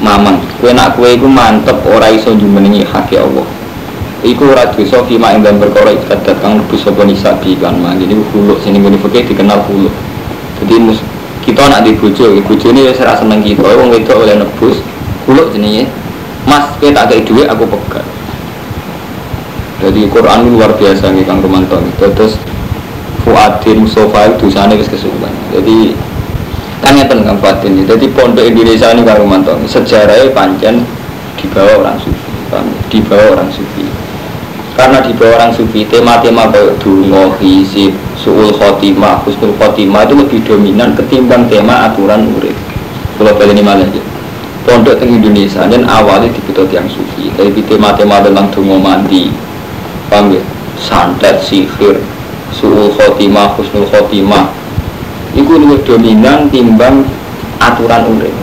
[0.00, 3.44] mamang kowe nak kowe iku mantep ora iso jumenengi hak ya Allah
[4.24, 7.92] Iku ora dosa fima ing dalam perkara ibadat kang lebu sapa nisabi kan mah.
[7.92, 9.92] Jadi huluk sini ngene fikih dikenal huluk.
[10.64, 10.96] Jadi
[11.44, 14.80] kita nak di bojo, bojone wis ora seneng kita, wong wedok oleh nebus
[15.28, 15.84] huluk jenenge.
[16.48, 18.13] Mas, kowe tak kei aku pegat.
[19.84, 21.76] Jadi Quran luar biasa nih Kang Romanto.
[22.00, 22.40] Terus
[23.24, 25.32] Fuadin Mustafa itu sana wis kesuwen.
[25.52, 25.92] Jadi
[26.80, 27.84] kan ngeten Kang Fuadin.
[27.84, 29.52] Jadi pondok Indonesia ini Kang Romanto.
[29.68, 30.82] Sejarahnya pancen
[31.36, 32.32] di bawah orang sufi,
[32.88, 33.84] di bawah orang sufi
[34.74, 40.40] karena di bawah orang sufi tema-tema kayak dungo, hisib, suul khotimah, husnul khotimah itu lebih
[40.42, 42.54] dominan ketimbang tema aturan murid
[43.14, 44.02] kalau balik ini malah ya
[44.66, 49.30] pondok di Indonesia dan awalnya dibutuh yang sufi tapi tema-tema tentang dungo mandi
[50.10, 50.42] paham ya
[50.80, 52.00] santet, sihir,
[52.50, 54.50] suul khotimah, husnul khotimah
[55.34, 57.02] itu lebih dominan timbang
[57.58, 58.34] aturan murid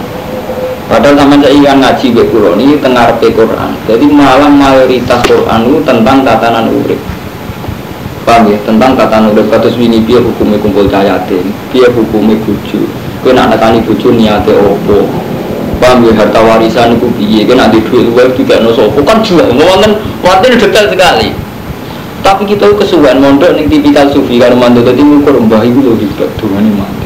[0.92, 3.72] Padahal sama saya ingin ngaji ke Quran ini tengah Quran.
[3.88, 7.00] Jadi malam mayoritas Quran itu tentang tatanan urip.
[8.28, 8.60] Paham ya?
[8.68, 9.48] Tentang tatanan urip.
[9.48, 12.84] Katus ini dia hukumnya kumpul cahayatin, dia hukumnya buju.
[13.24, 15.08] Kau nak nekani buju niatnya opo.
[15.80, 16.12] Paham ya?
[16.12, 17.48] Harta warisan itu biye.
[17.48, 18.76] Kau nak di duit luar juga no.
[18.76, 19.96] Kan juga ngomongin
[20.28, 21.32] waktu detail sekali.
[22.22, 26.30] Tapi kita kesuwen mondok nih tipikal sufi kalau mandor tadi ngukur mbah itu hebat.
[26.38, 27.06] Tuhan ini mati.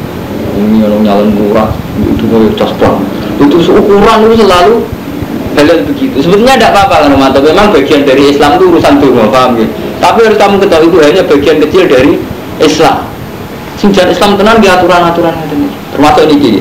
[0.56, 1.68] Ini orang nyalon murah,
[2.00, 2.96] itu mau caspar
[3.36, 4.74] itu ukuran itu selalu
[5.56, 6.16] halal begitu.
[6.24, 9.68] Sebetulnya tidak apa-apa kan Romanto memang bagian dari Islam itu urusan dungo paham ya
[10.00, 12.12] tapi harus kamu ketahui itu hanya bagian kecil dari
[12.60, 12.96] Islam.
[13.76, 16.60] Sejak Islam tenang di aturan-aturan ini termasuk ini gini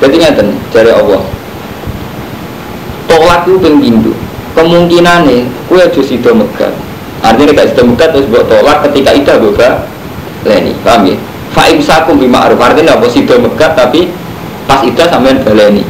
[0.00, 1.20] jadi ngeten dari Allah.
[3.08, 4.12] Tolak itu pintu
[4.52, 6.36] kemungkinan nih kue aja sido
[7.20, 9.84] artinya gak sido megat terus buat tolak ketika itu boga
[10.44, 10.72] leni.
[10.80, 11.16] Paham ya?
[11.52, 14.08] Fa'imsakum bima'ruf artinya apa sido megat tapi
[14.64, 15.82] pas itu sampean baleni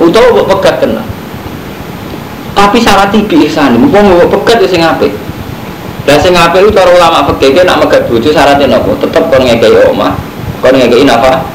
[0.00, 1.04] utawa mbok pegat kena.
[2.52, 3.76] Tapi syarat tibi ihsan.
[3.76, 5.12] Mumpung mbok pegat ya sing apik.
[6.02, 9.86] Dan sing apik itu cara ulama fikih nak megat bojo syaratnya nopo tetep kon ngekei
[9.90, 10.14] omah.
[10.58, 11.46] Kon ngekei napa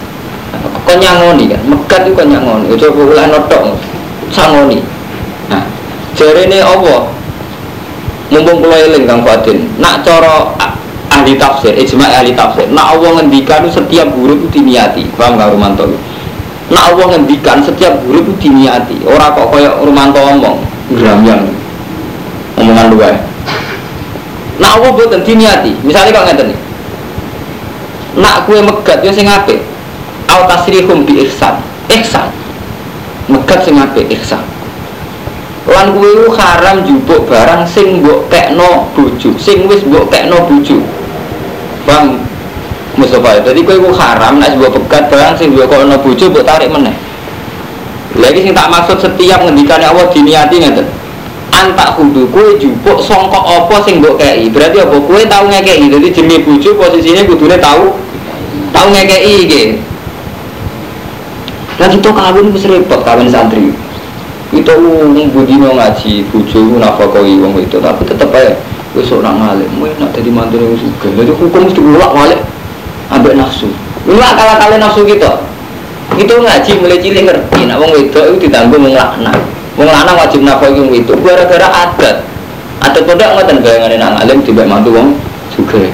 [0.88, 1.62] kon nyangoni kan?
[1.68, 2.72] Megat itu kon nyangoni.
[2.80, 3.76] Coba ulah notok.
[4.32, 4.80] Sangoni.
[5.52, 5.64] Nah
[6.16, 7.08] jari ini Allah
[8.32, 10.52] mumpung kula eling Kang Fadin nak cara
[11.12, 15.88] ahli tafsir ijma ahli tafsir nak Allah ngendikan setiap huruf itu diniati paham Kang Romanto
[16.68, 19.00] Nak Allah ngendikan setiap huruf itu diniati.
[19.08, 20.60] Orang kok kayak Romanto ngomong,
[21.00, 21.48] yang
[22.60, 23.16] omongan dua.
[24.60, 25.72] Nak Allah buatan diniati.
[25.86, 26.60] Misalnya kalau ngeten nih,
[28.20, 29.64] nak kue megat ya sing apik.
[30.28, 31.56] Au tasrihum bi ihsan.
[31.88, 32.28] Ihsan.
[33.32, 34.44] Megat sing apik ihsan.
[35.68, 40.80] Lan kue haram jupuk barang sing mbok tekno bojo, sing wis mbok tekno bojo.
[41.84, 42.24] Bang
[42.96, 43.44] Mustafa.
[43.44, 46.96] Jadi kue ku haram nek sebuah pegat barang sing dua kono bojo buat tarik meneh.
[48.16, 50.88] Lagi sing tak maksud setiap ngendikane Allah diniati ngeten.
[51.52, 54.48] Antak kudu kue jupuk songkok apa sing mbok kei.
[54.48, 55.84] Berarti apa kue tahu ngekei.
[55.84, 57.92] Jadi jenenge bojo posisinya kudune tahu
[58.72, 59.64] tahu ngekei iki.
[61.76, 63.70] Lah kita kawin wis repot kawin santri.
[64.56, 68.56] Itu wong budino ngaji bojo nafakoi wong itu tapi tetep ae
[68.96, 69.68] wis ora ngalim,
[70.00, 71.12] nak dadi mantune wis sugih.
[71.20, 72.40] Lha hukum mesti ulak-walik
[73.12, 73.68] ambek nafsu.
[74.08, 75.44] Ini akal kalian nafsu kita.
[76.16, 80.96] Itu ngaji mulai cilik ngerti nak wong wedok itu ditanggung wong lanang wajib nafkah wong
[80.96, 82.24] itu gara-gara adat.
[82.80, 85.20] Adat kodak ngoten bayangan nang alim tiba mantu wong
[85.52, 85.92] juga.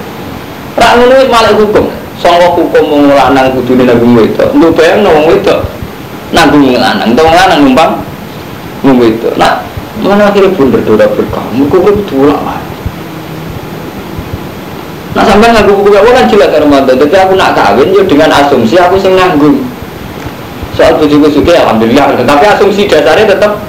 [0.78, 1.90] Rak ngono malah hukum.
[2.22, 4.54] Sangka hukum wong lanang kudune nanggung wedok.
[4.54, 5.66] Nduk bayang wong wedok
[6.30, 7.92] nanggung wong lanang wong lanang numpang
[8.84, 9.64] wong wedok nah
[10.04, 12.60] mana akhirnya pun berdoa berkamu kok betul lah
[15.14, 16.98] Nah sampai nggak buku buku kan jelas Ramadan.
[16.98, 19.62] Tapi aku nak kawin ya dengan asumsi aku sing nanggung.
[20.74, 22.18] Soal bujuku suka alhamdulillah.
[22.18, 23.62] Tetapi asumsi dasarnya tetap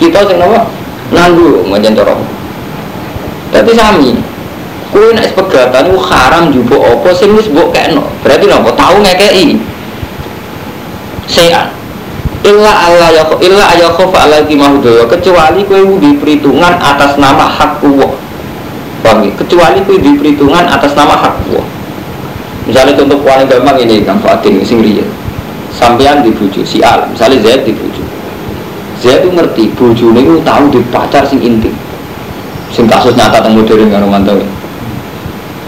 [0.00, 0.64] kita sing apa
[1.12, 2.22] nanggung macam corong.
[3.52, 4.16] Tapi sami.
[4.88, 8.08] Kue nak sepegatan itu haram juga apa sing wis mbok kekno.
[8.24, 9.60] Berarti napa tahu ngekei.
[11.28, 11.77] Sean.
[12.46, 18.12] Illa Allah ya illa ayakhofa ala kimahudaya kecuali kue di perhitungan atas nama hak Allah
[19.02, 19.32] Paham ya?
[19.38, 21.66] Kecuali itu di perhitungan atas nama hak Allah.
[22.66, 25.06] Misalnya contoh paling gampang ini Kang Fatin sing riya.
[25.72, 28.04] Sampean dibujuk si Al, misalnya Zaid dibujuk.
[28.98, 31.72] Zaid itu ngerti bojo itu tahu di pacar sing intim.
[32.74, 34.34] Sing kasus nyata teng modern kan romanto.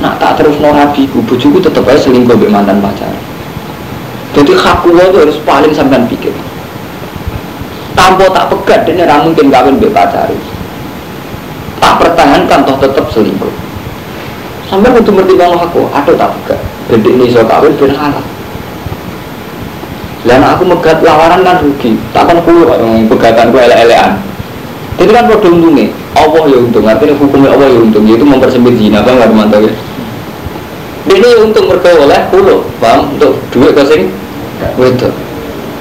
[0.03, 3.09] Nah tak terus no nabi ku bojoku tetep aja selingkuh mbek mantan pacar.
[4.35, 6.35] Jadi hak Allah itu harus paling sampean pikir.
[7.95, 10.31] Tanpa tak pegat dan ora mungkin kawin mbek pacar
[11.81, 13.51] tak pertahankan toh tetap selingkuh.
[14.69, 16.61] Sampai untuk bertimbang aku ada tak pegat.
[16.91, 18.25] Jadi ini so kawin ben halal
[20.21, 21.97] dan aku megat lawaran kan rugi.
[22.13, 24.21] Takkan kulo yang pegatan ku ele-elean
[25.01, 25.89] itu kan produk untungnya.
[26.13, 26.85] Allah ya untung.
[26.85, 28.05] Artinya hukumnya Allah ya untung.
[28.05, 29.01] Itu mempersempit zina.
[29.01, 29.73] Bang nggak mantap ya
[31.09, 34.03] ini untung mereka oleh kulo bang untuk duit ke sing
[34.77, 35.09] itu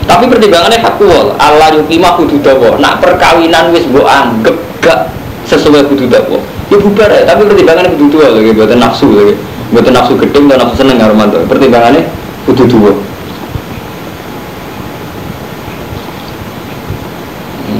[0.09, 2.81] tapi pertimbangannya kulo Allah yukimah kudu dawa.
[2.81, 5.13] Nak perkawinan wis bu anggap gak
[5.45, 6.41] sesuai kudu dakwa
[6.73, 8.49] ya bubar ya tapi pertimbangannya kudu dua lagi.
[8.57, 9.37] Buat nafsu lagi.
[9.69, 12.09] Buat nafsu gedeng dan nafsu seneng Armando pertimbangannya
[12.49, 12.93] kudu dua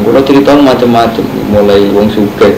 [0.10, 1.26] kalau cerita macam-macam.
[1.54, 2.58] Mulai wong suke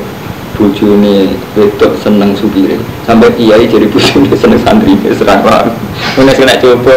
[0.56, 2.80] bujune wedok seneng supire.
[3.08, 5.44] Sampai kiai jadi bujune seneng santri serang
[6.20, 6.96] mulai kena coba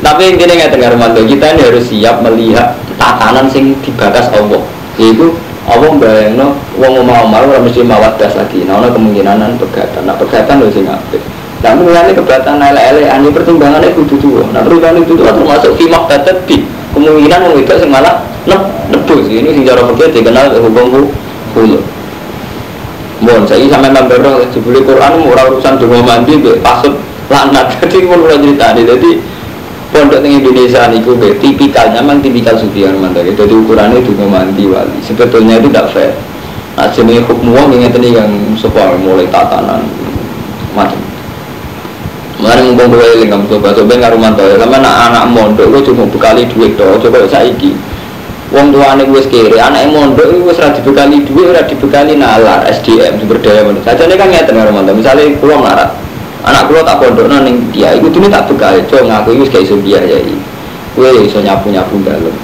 [0.00, 4.62] tapi intinya nggak dengar mantu kita ini harus siap melihat tatanan sing dibatas Allah.
[4.98, 7.86] Yaitu apa bayangno wong mau mau ora mesti
[8.18, 8.66] das lagi.
[8.66, 10.08] Nah ono kemungkinan pegatan.
[10.08, 11.22] Nah pegatan lho sing apik.
[11.64, 14.42] Nah mulane kebatan ele-ele ane pertimbangannya kudu tuwa.
[14.52, 16.56] Nah pertimbangan itu tuwa termasuk fi maqtatabi
[16.92, 18.56] kemungkinan wong itu sing malah ne
[18.92, 19.24] nebus.
[19.30, 21.08] Ini sing cara fikih dikenal hukum
[21.54, 21.78] hulu
[23.22, 26.92] Mohon saya sampai membero jebule Quran ora urusan donga mandi mbek pasut
[27.30, 29.10] lanat jadi pun ora critane jadi
[29.94, 34.98] pondok di Indonesia niku be tipikalnya memang tipikal sufi mandiri jadi ukurannya itu mandi wali.
[35.06, 36.10] Sebetulnya itu tidak fair.
[36.74, 39.86] Nah jenis hukum uang yang tadi yang sekolah mulai tatanan.
[40.74, 40.98] Macam
[42.34, 45.82] Mari ngomong dua ini kamu coba coba nggak rumah ya, karena anak anak mondok gue
[45.86, 47.78] cuma bekali duit toh, coba saya iki.
[48.50, 52.66] Wong tua anak gue sekiri, anak yang mondok gue serah dibekali duit, serah dibekali nalar,
[52.66, 53.94] SDM, sumber daya manusia.
[53.94, 55.88] Saja ini kan ngerti nggak rumah misalnya pulang larat,
[56.44, 57.96] anak kulo tak pondok neng dia.
[57.96, 60.36] Itu tuh tak bekal coba ngaku itu kayak iso biayai
[60.94, 62.34] gue iso nyapu nyapu dalam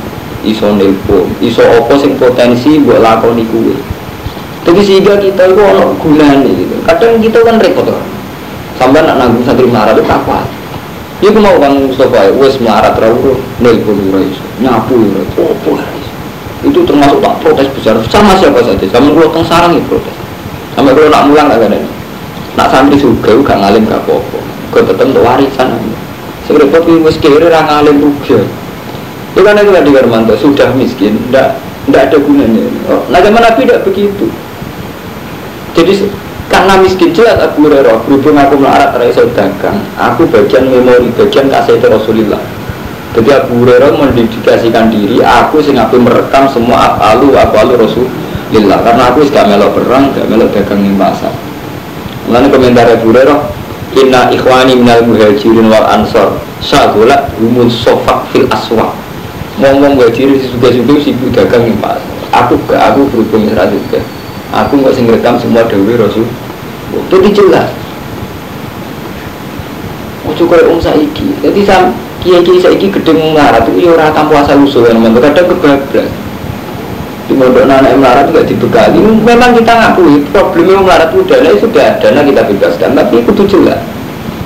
[0.43, 3.79] iso nelpon iso opo sing potensi buat lakoni kue
[4.67, 6.77] tapi sehingga kita itu ono gunanya gitu.
[6.85, 8.05] Kadang kita kan repot kan
[8.77, 10.45] sampai nak nanggung santri marah itu apa
[11.21, 15.71] Iku mau bang Mustafa, wes melarat rawuh, nelpon ora iso, nyapu ora iso, opo
[16.65, 17.97] Itu termasuk tak protes besar.
[18.09, 18.85] Sama siapa saja.
[18.89, 20.17] Sama kalau teng sarang ya protes.
[20.73, 22.00] Sampai kalau nak mulang gak ada
[22.59, 24.39] nak santri juga gak ngalim gak apa-apa.
[24.71, 25.69] Gue tetep untuk warisan.
[26.47, 28.39] Sebenarnya tapi miskin orang ngalim rugi.
[29.31, 31.55] Itu kan itu tadi Hermanto sudah miskin ndak
[31.87, 32.67] ndak ada gunanya.
[32.91, 34.27] Oh, nah zaman Nabi tidak begitu.
[35.75, 36.11] Jadi
[36.51, 41.79] karena miskin jelas aku Hurairah berhubung aku melarat raiso dagang aku bagian memori bagian kasih
[41.87, 42.43] Rasulullah.
[43.11, 48.79] Jadi Abu Hurairah mendedikasikan diri, aku sing aku merekam semua apalu apalu Rasulullah.
[48.87, 51.35] Karena aku sudah melo perang, gak melo dagang di pasar.
[52.31, 53.43] Lalu komentar Abu Hurairah,
[53.99, 58.95] Inna ikhwani minal muhajirin wal ansor Syagola humun sofak fil aswa.
[59.59, 63.99] Ngomong muhajirin si suga-suga si dagang di pasar Aku gak, aku berhubung serah juga.
[64.55, 66.23] Aku gak sing rekam semua dewi Rasul.
[66.95, 67.75] Itu dijelas
[70.31, 71.35] Ojo kaya om saiki.
[71.43, 71.91] Jadi sam
[72.23, 76.07] kiai-kiai saiki gedeng melarat itu ya ora tanpa asal usul kadang kebablas
[77.31, 78.99] di mondok anak melarat juga dibekali.
[78.99, 82.99] Memang kita ngakui problemnya melarat dana sudah dana kita bebaskan.
[82.99, 83.79] Tapi itu jelas.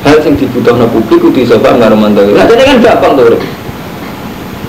[0.04, 3.40] Hal yang dibutuhkan publik itu disobat nggak romantis nah jadi kan gampang tuh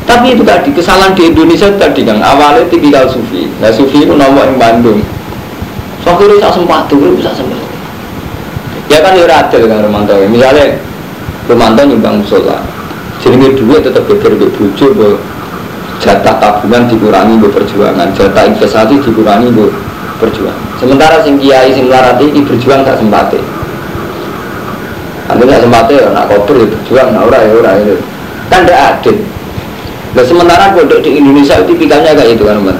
[0.07, 3.51] tapi itu tadi kesalahan di Indonesia tadi kan awalnya tipikal sufi.
[3.59, 5.03] Nah sufi itu nomor yang Bandung.
[6.07, 7.65] Fakir itu sempat tuh, bisa sempat
[8.85, 10.77] ya kan ya adil kan Romanto misalnya
[11.49, 12.61] Romanto nyumbang musola.
[13.21, 15.09] Jadi duit tetap beker be bojo be
[15.99, 19.71] jatah tabungan dikurangi be perjuangan, jatah investasi dikurangi be
[20.19, 20.63] perjuangan.
[20.79, 23.39] Sementara sing kiai sing melarat ini berjuang tak sempate.
[25.25, 27.95] Nanti tak sempate ya nak koper ya berjuang, nak ora ya ora ya.
[28.51, 29.15] Kan tidak adil.
[30.15, 32.75] Nah sementara bodoh di Indonesia itu tipikalnya kayak itu kan teman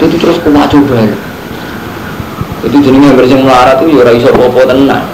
[0.00, 1.04] Itu terus kuat coba.
[2.64, 5.04] Itu jenisnya bersih melarat itu ya ora iso popo tenang.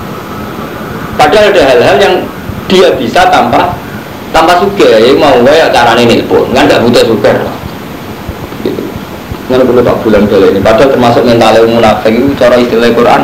[1.18, 2.14] Padahal ada hal-hal yang
[2.70, 3.74] dia bisa tanpa
[4.32, 6.48] tanpa suka ya mau gue ya nelpon.
[6.56, 7.30] Kan nggak butuh suka
[8.64, 8.82] gitu.
[9.52, 10.60] Nggak perlu tak bulan kali ini.
[10.64, 13.22] Padahal termasuk mental yang munafik itu cara istilah Quran.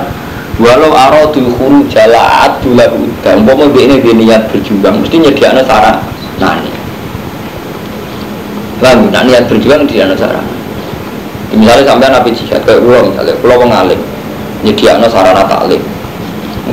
[0.59, 6.03] Walau aradul khuru jalaat dula udah mau dia ini dia niat berjuang mesti nyediakan sarana
[6.43, 6.67] nani
[8.83, 10.43] lalu nah niat berjuang dia sarana
[11.55, 14.03] misalnya sampai nabi jihad kayak pulau misalnya pulau pengalim
[14.67, 15.79] nyediakan sarana taklim.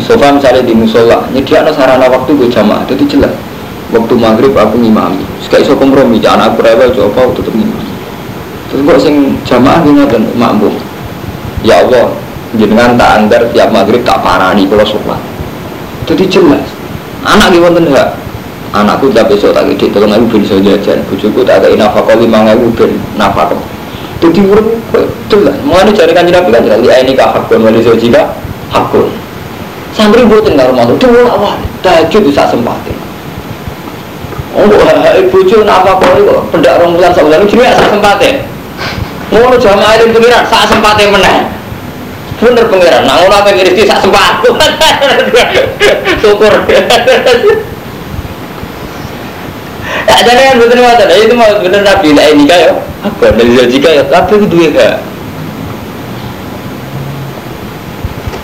[0.01, 3.38] Sofa misalnya di musola nyediakan sarana waktu gue jamaah itu jelas
[3.96, 5.24] waktu maghrib aku ngimami.
[5.39, 7.91] Sekali so kompromi jangan aku rewel coba aku tetap ngimami.
[8.68, 9.16] Terus kok sing
[9.48, 10.76] jamaah ini dan makmum?
[11.64, 12.12] Ya Allah
[12.60, 15.22] jenengan tak anggar tiap maghrib tak parani kalau sholat.
[16.06, 16.66] Jadi jelas.
[17.26, 18.10] Anak gimana enggak
[18.76, 21.00] anakku tak besok tak gede tolong aku bisa jajan.
[21.08, 23.56] Bujuku tak ada nafkah lima ribu ben nafkah.
[24.20, 24.68] Jadi urut
[25.32, 25.56] jelas.
[25.64, 28.36] Mau ada cari kanji nabi kan jelas ini kah hakun wali jika
[28.70, 29.08] hakun.
[29.96, 33.05] Sambil buat tinggal rumah itu dua awal tahajud bisa sempatin
[34.56, 34.72] Oh,
[35.28, 38.30] bojo apa kok pendak rong bulan sak bulan jenenge sak sempate.
[39.36, 41.51] Ngono jamaah itu pengiran sak sempate meneh.
[42.39, 44.39] Bener pengiran, nak ngono apa rezeki sak sempat.
[46.24, 46.53] Syukur.
[50.06, 53.89] Ya jadi kan betul betul, itu mau bener nabi lah ini kayak apa dari jika
[53.89, 55.01] ya tapi itu ya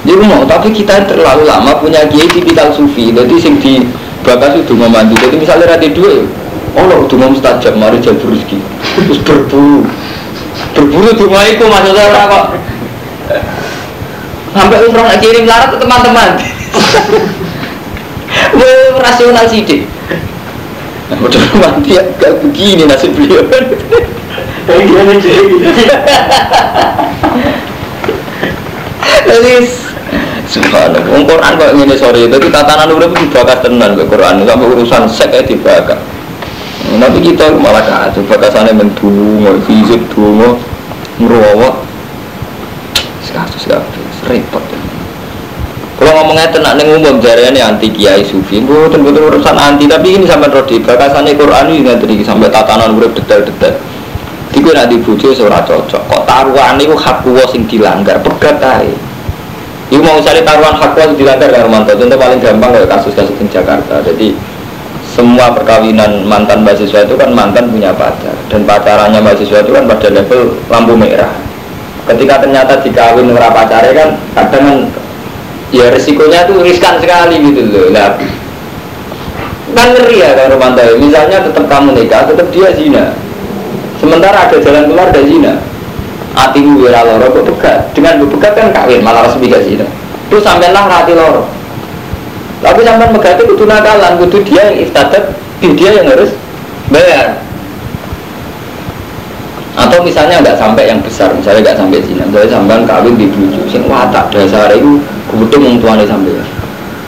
[0.02, 3.86] Jadi mau, tapi kita terlalu lama punya kiai tipikal sufi, jadi sing di
[4.24, 5.18] bakas itu mau mandi.
[5.18, 6.26] Jadi misalnya rati dua
[6.72, 8.58] oh lo udah mau mustajab mari jalur rezeki.
[9.08, 9.86] Terus berburu.
[10.78, 12.46] Berburu mau itu maksudnya orang kok
[14.52, 16.30] sampai umroh nak kirim larat ke teman-teman.
[18.52, 19.84] Wah, rasional sih deh
[21.12, 23.44] Nah, udah mati ya, gak begini nasib beliau.
[24.64, 25.12] Kayak gimana?
[29.28, 29.52] Jadi
[30.52, 31.08] Subhanallah.
[31.08, 35.32] Wong Quran kok ngene sore, tapi tatanan urip dibakar tenan kok Quran sampai urusan sek
[35.32, 35.96] ae dibakar.
[36.92, 40.60] Tapi kita malah kacau, bakasane mendungo, fisik dungo,
[41.24, 41.88] ngerowo.
[43.24, 44.60] Sekasus kabeh, repot.
[46.02, 49.88] Kalau ngomongnya tenang nih umum ini anti kiai sufi, betul betul urusan anti.
[49.88, 53.78] Tapi ini sampai rodi bakasannya Quran ini nggak sampai tatanan urip detail-detail.
[54.52, 56.02] Tiga nanti bujuk seorang cocok.
[56.12, 57.24] Kok taruhan itu hak
[57.54, 59.11] sing dilanggar, pegat aja.
[59.92, 61.92] Ibu mau cari taruhan hak wal dilanggar kan Romanto.
[61.92, 64.00] Contoh paling gampang kayak kasus-kasus di Jakarta.
[64.00, 64.32] Jadi
[65.12, 70.08] semua perkawinan mantan mahasiswa itu kan mantan punya pacar dan pacarannya mahasiswa itu kan pada
[70.08, 71.36] level lampu merah.
[72.08, 74.78] Ketika ternyata dikawin ora pacarnya kan kadang kan
[75.76, 77.92] ya resikonya tuh riskan sekali gitu loh.
[77.92, 78.16] Nah,
[79.76, 80.88] kan ngeri ya kan Romanto.
[81.04, 83.12] Misalnya tetap kamu nikah, tetap dia zina.
[84.00, 85.60] Sementara ada jalan keluar dari zina
[86.36, 89.76] atimu wira loro kok pegat dengan begat kan kawin malah resmi gak sih
[90.32, 91.44] itu sampai lah hati loro.
[92.64, 96.32] Tapi sampai megat itu kudu nakalan kudu dia yang iftadat dia yang harus
[96.88, 97.36] bayar.
[99.76, 103.66] Atau misalnya nggak sampai yang besar misalnya nggak sampai sini misalnya sampai kawin di bujuk
[103.68, 106.32] sing watak dasar itu kebetulan orang tuanya sampai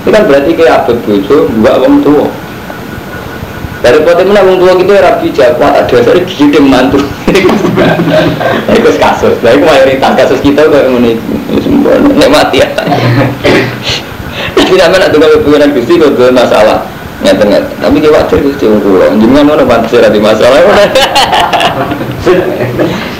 [0.03, 2.27] itu kan berarti kayak abad bujuk dua orang tua
[3.83, 6.99] dari poten mana wong tua kita rapi jago ada dasar gigi mantu.
[7.33, 9.35] Itu kasus.
[9.41, 11.17] Nah itu mayoritas kasus kita kayak ini.
[11.59, 12.67] Semua nek mati ya.
[14.53, 16.85] Tapi nama nak tunggu hubungan gusti kau masalah.
[17.23, 17.71] Ngeten ngeten.
[17.79, 19.07] Tapi dia wajar Gusti wong kula.
[19.15, 20.59] Jenengan ono pantes ora masalah.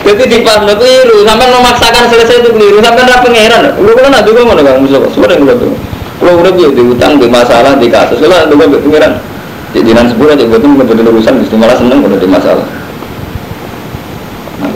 [0.03, 3.61] Jadi di pas lo keliru, sampai memaksakan selesai itu keliru, sampai ora pangeran.
[3.79, 5.07] Kulo kulo nak juga ngono Kang Mustafa.
[5.15, 5.71] Sudah kulo tuh.
[6.19, 8.19] Kulo udah dia di utang di masalah di kasus.
[8.19, 9.13] Kulo nak juga pangeran.
[9.71, 12.67] Di dinan sepuluh aja betul betul urusan, Gusti malah seneng kalau di masalah.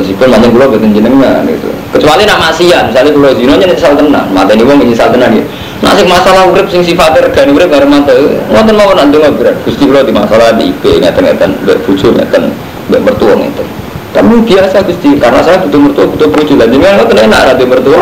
[0.07, 1.67] Meskipun macam kulo betul jenengan gitu.
[1.91, 5.43] Kecuali nak maksiat, misalnya kulo zino nya nyesal tenan, mata ini wong nyesal tenan ya.
[5.83, 8.15] Nasib masalah urip sing sifatnya regani urip bareng mata.
[8.47, 9.59] Ngoten mau nak ndonga berat.
[9.67, 12.55] Gusti kulo di masalah di IP ngeten-ngeten, mbek bojo ngeten,
[12.87, 13.67] mbek mertua ngeten.
[14.15, 16.53] Kamu biasa Gusti, karena saya butuh mertua, butuh bojo.
[16.55, 17.99] Dan jenengan ngoten enak ra mertua.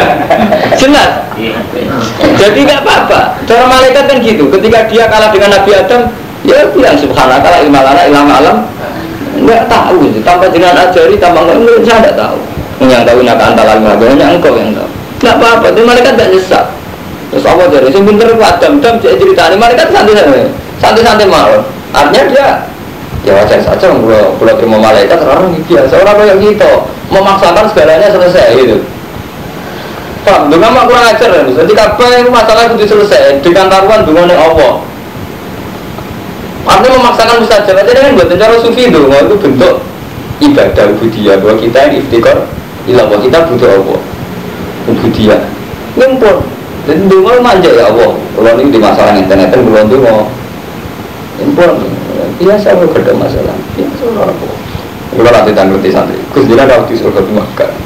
[0.80, 1.10] Jelas.
[2.40, 3.20] Jadi nggak apa-apa.
[3.44, 4.48] Cara malaikat kan gitu.
[4.48, 6.08] Ketika dia kalah dengan Nabi Adam,
[6.48, 8.56] ya bilang subhanallah ilmu lana ilmu alam.
[9.48, 10.20] Enggak tahu sih.
[10.20, 12.38] Tanpa jenengan ajari, tanpa enggak, saya enggak tahu.
[12.84, 14.88] Yang tahu nak antara lima hanya engkau yang tahu.
[15.24, 15.66] Enggak apa-apa.
[15.72, 16.66] Tapi malaikat enggak nyesat.
[17.32, 17.88] Terus apa jadi?
[17.88, 20.52] Sing pinter ku Adam, Adam cerita ini malaikat santai-santai.
[20.76, 21.64] Santai-santai mawon.
[21.96, 22.48] Artinya dia
[23.26, 26.70] ya wajar saja kalau kalau terima malaikat orang biasa orang kayak gitu
[27.10, 28.78] memaksakan segalanya selesai gitu
[30.22, 31.72] Pak, dengan mak kurang ajar ya, jadi
[32.20, 34.84] itu masalah itu selesai dengan taruhan dengan Allah.
[36.66, 39.74] Artinya memaksakan mustajab aja dengan buat cara sufi itu, itu bentuk
[40.38, 42.46] ibadah ubudiyah bahwa kita ini iftikar
[42.86, 44.00] ilah bahwa kita butuh Allah.
[44.88, 45.40] Ubudiyah.
[45.98, 46.36] Ngumpul.
[46.88, 48.16] Dan dungo manja ya Allah.
[48.16, 50.30] Kalau ini di masalah internet kan belum dungo
[51.38, 51.70] ngumpul.
[52.38, 54.46] Biasa gak ada masalah biasa apa.
[55.08, 57.18] Kalau nanti tak ngerti santri Gus Dina kalau di surga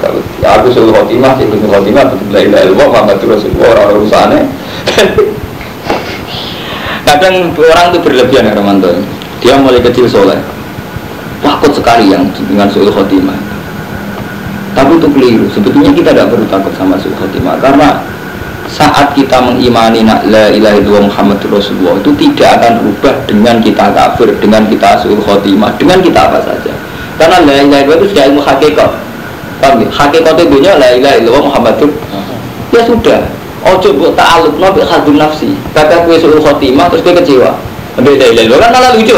[0.02, 3.88] kalau ya aku suruh khotimah sih Gus khotimah betul betul ilah ilmu Muhammad Rasulullah orang
[3.96, 4.40] urusannya
[7.02, 8.90] kadang orang itu berlebihan ya Romanto
[9.42, 10.38] dia mulai kecil soleh.
[11.42, 13.34] Takut sekali yang dengan suul khotimah
[14.72, 15.46] tapi itu keliru.
[15.52, 18.00] Sebetulnya kita tidak perlu takut sama suul khotimah karena
[18.70, 24.28] saat kita mengimani la ilaha illallah Muhammad Rasulullah itu tidak akan berubah dengan kita kafir
[24.40, 26.72] dengan kita suul khotimah dengan kita apa saja.
[27.20, 28.90] Karena la ilaha illallah itu sudah ilmu hakikat.
[29.62, 29.70] Ya?
[29.90, 31.74] hakikat la ilaha illallah Muhammad
[32.72, 33.20] ya sudah
[33.62, 37.54] ojo buat ta'aluk nabi khadun nafsi kata gue suul khotimah terus gue kecewa
[37.98, 39.14] beda ilaha kan malah lucu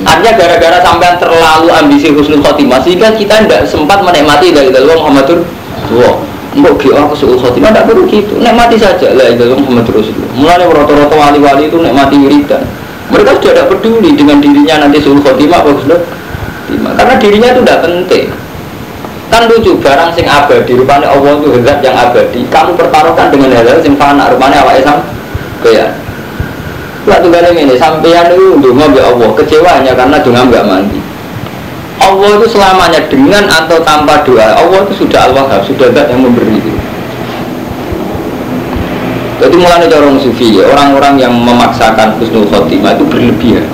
[0.00, 5.44] Artinya gara-gara sampai terlalu ambisi husnul khotimah sehingga kita tidak sempat menikmati dari dalam Muhammadur
[5.44, 6.16] Rasulullah.
[6.50, 8.40] Mbok ki aku suul khotimah tidak perlu gitu.
[8.40, 10.32] Nikmati saja lah dalam Muhammadur Rasulullah.
[10.32, 12.64] Mulai rata-rata wali-wali itu nikmati wiridan.
[13.12, 15.70] Mereka sudah tidak peduli dengan dirinya nanti suul khotimah apa.
[16.96, 18.26] Karena dirinya itu tidak penting.
[19.30, 22.42] Kan lucu barang sing abadi rupanya Allah itu zat yang abadi.
[22.50, 24.98] Kamu pertaruhkan dengan hal-hal sing fana rupanya awake sam
[25.62, 25.94] kayak
[27.08, 31.00] Waktu kali ini sampean itu dungo ya Allah kecewa hanya karena dungo nggak mandi.
[32.00, 36.60] Allah itu selamanya dengan atau tanpa doa Allah itu sudah Allah sudah zat yang memberi
[36.60, 36.72] itu.
[39.40, 43.64] Jadi mulai dari orang sufi ya orang-orang yang memaksakan husnul khotimah itu berlebihan.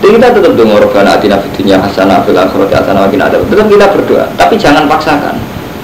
[0.00, 3.66] Jadi kita tetap dengar robbana atina fid dunya hasanah fil akhirati hasanah wa qina Tetap
[3.68, 5.36] kita berdoa, tapi jangan paksakan.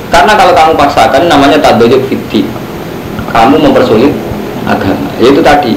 [0.09, 2.49] Karena kalau kamu paksakan namanya tadoyuk fitri.
[3.29, 4.17] Kamu mempersulit
[4.65, 5.13] agama.
[5.21, 5.77] Yaitu tadi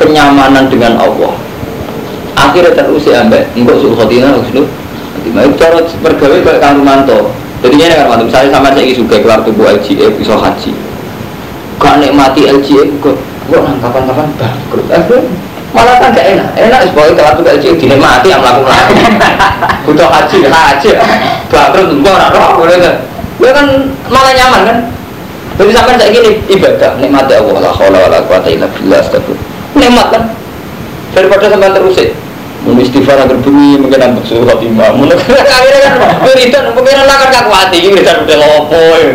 [0.00, 1.36] kenyamanan dengan Allah.
[2.36, 6.84] Akhirnya terusir ambek enggak suruh khotina khotimah itu cara bergawe kayak kang
[7.64, 10.70] jadi ini kan mantu misalnya sama saya suka keluar tubuh LGE bisa haji.
[11.80, 13.16] Gak nikmati LGE kok
[13.48, 14.86] kok kapan-kapan bangkrut.
[14.92, 15.02] Eh
[15.76, 16.48] malah kan gak enak.
[16.56, 18.84] Enak sebagai keluar tubuh LGE dinikmati yang melakukan
[19.84, 20.88] butuh haji kena haji.
[21.52, 22.94] Bangkrut enggak orang roh boleh kan
[23.36, 23.66] ya kan
[24.08, 24.78] malah nyaman kan?
[25.56, 27.54] Jadi sampai saya gini ibadah nikmati Allah.
[27.60, 29.44] La haula wala quwata illa billah astagfirullah.
[29.76, 30.22] Nikmat kan?
[31.12, 32.08] Daripada sampai terus ya
[32.66, 34.96] mau istighfar agar bunyi mungkin nampak suruh khotimah.
[34.96, 35.04] Mau
[35.60, 35.92] akhirnya kan
[36.24, 39.12] wiridan mungkin lah kan kaku hati ini wiridan udah lopo ya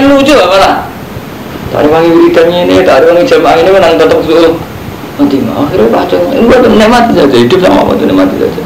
[0.00, 0.74] kan lucu apa lah
[1.74, 4.54] dari wangi wiridannya ini dari wangi jamaah ini menang tetap suruh
[5.18, 8.62] khotimah akhirnya baca enggak nikmati saja hidup sama apa tuh nikmati saja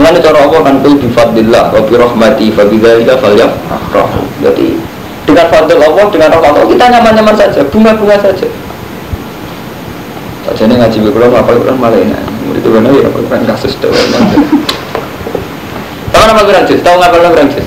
[0.00, 4.22] Mengenai cara Allah kan kul bifadillah wa bi rahmati fa bidzalika falyafrahu.
[4.40, 4.78] Jadi
[5.28, 8.48] dengan fadil Allah dengan rahmat Allah kita nyaman-nyaman saja, bunga-bunga saja.
[10.56, 12.16] Jadi ngaji Quran apa Quran malah ini.
[12.48, 13.88] Murid itu benar ya apa Quran kasus itu.
[16.10, 16.80] Tahu apa Quran juz?
[16.80, 17.66] Tahu ngapal Quran juz?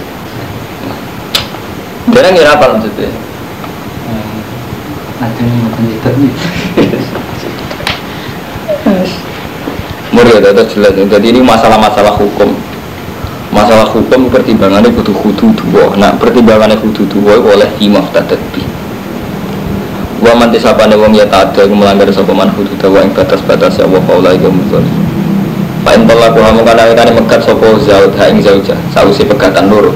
[2.12, 3.14] Dia ngira apa maksudnya?
[5.24, 5.48] Makan
[5.88, 6.34] itu nih.
[10.12, 10.94] Murid itu jelas.
[11.00, 12.52] Jadi ini masalah-masalah hukum.
[13.56, 15.96] Masalah hukum pertimbangannya butuh kudu dua.
[15.96, 18.68] Nah pertimbangannya kudu dua oleh imam tadabbi.
[20.20, 24.36] Wa man tisabane wong ya ta'adda melanggar sapa man hudud wa batas-batas ya wa faula
[24.36, 24.84] muzal.
[25.84, 29.96] Pak ing tolak kamu kana kana megat sapa zaud ha ing zaujah sausi pegatan loro.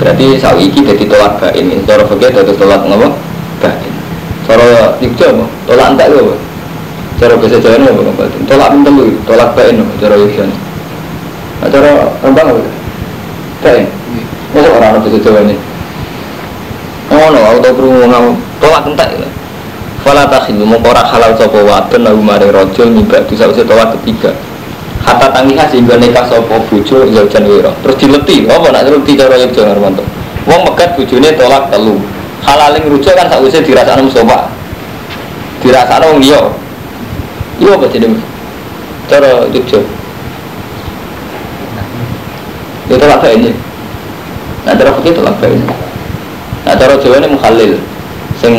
[0.00, 1.72] Berarti sau iki dadi tolak bain.
[1.84, 3.08] Cara fikih dadi tolak ngapa?
[3.64, 3.93] bain.
[4.44, 5.44] Cara Yogya apa?
[5.64, 6.20] Tolak entek lho.
[6.20, 6.34] apa?
[7.16, 8.40] Cara bahasa Jawa apa Batin?
[8.44, 10.44] Tolak ping telu, tolak bain apa cara Yogya.
[10.44, 11.90] Nah, cara
[12.20, 12.62] Rembang apa?
[13.64, 13.86] Bain.
[14.52, 15.56] Masa orang ana bahasa Jawa ini?
[17.14, 19.28] Oh no, aku tau krungu ngomong tolak entek lho.
[20.04, 24.36] Fala takhilu mongko ora halal sapa wadon lagu mare rajul nyibak dosa usah tolak ketiga.
[25.00, 27.72] Hatta tangiha sehingga nikah sapa bojo ya jan wira.
[27.80, 30.04] Terus dileti, apa nak dileti cara Yogya Ngarmanto?
[30.44, 31.96] Wong megat bojone tolak telu.
[32.44, 34.52] Halaling rujuk kan sakwise dirasakno musofa.
[35.64, 36.42] Dirasakno wong liya.
[37.60, 38.20] Iya apa jenenge?
[39.08, 39.80] Cara Yogya.
[42.92, 43.50] Ya tolak ini.
[44.68, 45.66] Nah cara fikih tolak ini.
[46.68, 47.72] Nah cara Jawa ini mukhalil.
[48.40, 48.54] Sing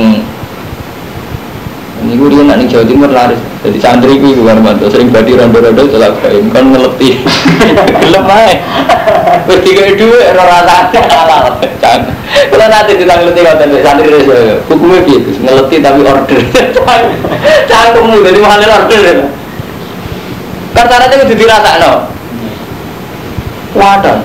[2.01, 3.54] ini gue dia nanti Jawa Timur laris.
[3.65, 6.37] Jadi santri gue gue Armanto sering badi rondo-rondo tolak bae.
[6.53, 7.17] Kan ngeleti.
[7.97, 8.61] Gelem ae.
[9.49, 11.57] Wis tiga dua ora rata halal.
[12.29, 14.55] Kalau nanti kita ngeleti ngoten santri wis yo.
[14.69, 15.41] Hukumnya piye Gus?
[15.41, 16.41] Ngeleti tapi order.
[17.73, 19.03] Cangkemmu dari mukhalil order.
[20.77, 21.91] Kan syaratnya kudu dirasakno.
[23.73, 24.17] Wadah.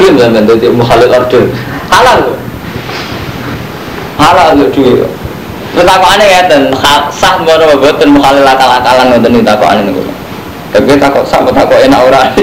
[0.00, 1.44] Klaim kan jadi mukhalil order.
[1.92, 2.40] Halal.
[4.16, 5.21] Halal kok duit.
[5.72, 6.40] Terus aku aneh ya,
[7.08, 10.04] sah baru boten mukhalil akal-akalan ngoten iki takok aneh niku.
[10.68, 12.22] Tapi takok sah takok enak ora.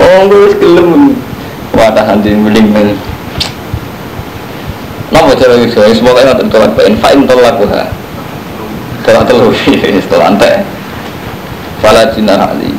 [0.00, 1.14] Oh, gue wis gelem.
[1.78, 2.98] Wah, tahan di mending men.
[5.14, 5.82] Napa cara iso?
[5.94, 7.86] Semoga ngoten tolak bain fa'in tolak ha.
[9.02, 9.50] Tolak telu
[10.02, 10.62] setelah ante.
[11.82, 12.70] Fala jinah ali.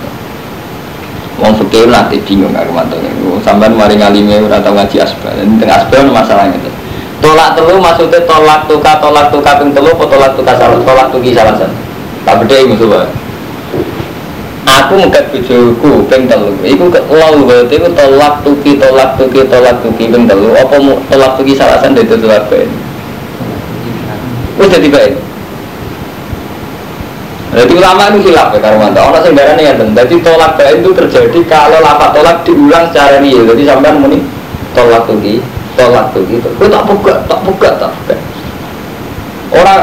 [1.42, 3.02] Wong fikih nanti bingung aku mantu
[3.42, 5.36] Sampai mari ngalime ora tau ngaji asbal.
[5.36, 6.71] Ini tengah asbal masalah itu.
[7.22, 11.32] Tolak telu maksudnya tolak tuka tolak tuka ping telu apa tolak tuka salah tolak tuki
[11.38, 11.78] salah satu.
[12.26, 13.06] Tak beda iku coba.
[14.62, 16.50] Aku mengkat bojoku ping telu.
[16.66, 20.76] Iku lau berarti iku tolak tuki tolak tuki tolak tuki ping telu apa
[21.14, 22.70] tolak tuki salah satu itu tolak baik.
[24.58, 25.14] Wis dadi baik.
[27.52, 29.00] Jadi ulama itu hilaf ya Karwanto.
[29.04, 33.44] Orang sembarangan ya Jadi tolak baik itu terjadi kalau lapak tolak diulang secara real.
[33.44, 34.24] Jadi sampai muni
[34.72, 35.44] tolak tuki,
[35.80, 36.38] tolak tuki.
[36.42, 38.20] Kau tak pegat, tak pegat, tak pegat.
[39.52, 39.80] Orang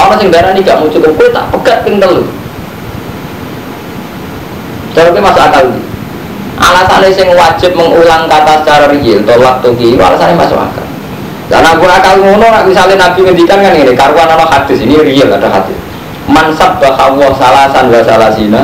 [0.00, 1.12] orang sembarangan ini gak mau cukup.
[1.16, 2.24] Kau tak pegat telu.
[4.90, 5.80] Cara itu masuk akal ini.
[6.60, 10.84] Alasannya sing wajib mengulang kata secara real, tolak tuki, itu alasannya masuk akal.
[11.48, 15.48] Dan aku akal ngono, misalnya Nabi ngendikan kan ini, karuan ada hadis, ini real ada
[15.48, 15.78] hadis.
[16.28, 18.62] Mansab bahwa salasan wa salasina,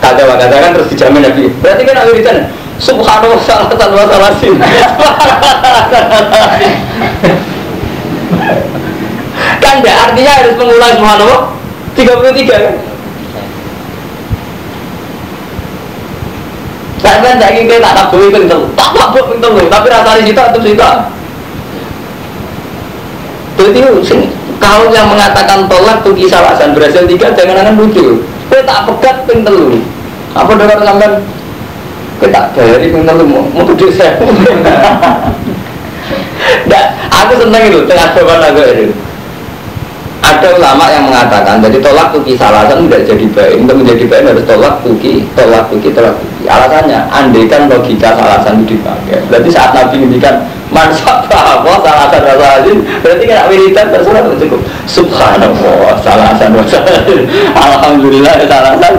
[0.00, 1.52] kata wa kata kan terus dijamin Nabi.
[1.60, 2.42] Berarti kan aku ditanya,
[2.78, 4.66] Subhanallah salasan wa salasina.
[9.58, 11.40] kan enggak artinya harus mengulang subhanallah
[11.98, 12.74] 33 kan?
[17.02, 20.90] Kan tak ingin tak tabu itu itu, tak tabu itu tapi rasanya situ atau situ.
[23.58, 23.78] Jadi
[24.62, 28.22] kau yang mengatakan tolak tuh kisah alasan berhasil tiga jangan jangan lucu.
[28.48, 29.42] Kau tak pegat ping.
[30.38, 31.12] Apa dengar sampean?
[32.18, 33.62] Tak dari ping telu mau mau
[33.94, 34.18] saya.
[36.66, 38.94] Nah, aku seneng itu tengah jawaban aku itu.
[40.18, 43.54] Ada ulama yang mengatakan jadi tolak tuki salasan tidak jadi baik.
[43.62, 48.76] Untuk menjadi baik harus tolak tuki tolak tuki tolak tuki alasannya andaikan logika salasan itu
[48.76, 49.22] dipakai.
[49.30, 50.42] Berarti saat nabi ngendikan
[50.74, 54.60] manfaat apa salasan wasalasin berarti kan wiridan terserah cukup.
[54.90, 57.22] Subhanallah salasan wasalasin
[57.54, 58.94] alhamdulillah salasan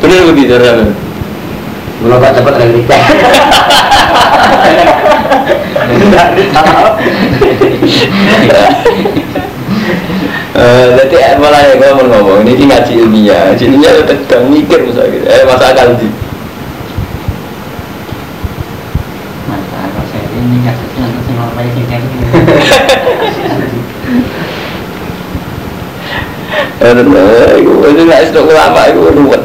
[0.00, 0.54] benar begitu
[2.02, 2.54] pak cepat.
[10.52, 15.16] Eh, Jadi malah ya ngomong ngomong ini ngaji ilmiah, ngaji ilmiah udah sedang mikir misalnya
[15.16, 15.24] gitu.
[15.24, 16.08] Eh masa akal di.
[19.48, 22.00] Masalah kalau saya ini sesuai dengan semua apa yang saya
[26.82, 26.90] Eh,
[27.62, 29.42] itu itu nggak sedok ulama itu ruwet.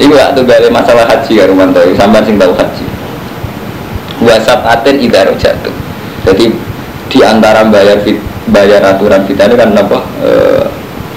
[0.00, 2.84] Iku tuh dari masalah haji ya Rumanto, sampai sing tahu haji.
[4.22, 5.74] Wasap aten idaro jatuh.
[6.24, 6.54] Jadi
[7.10, 8.16] di antara bayar fit,
[8.48, 9.98] bayar aturan kita ini kan apa?
[10.22, 10.64] Eh,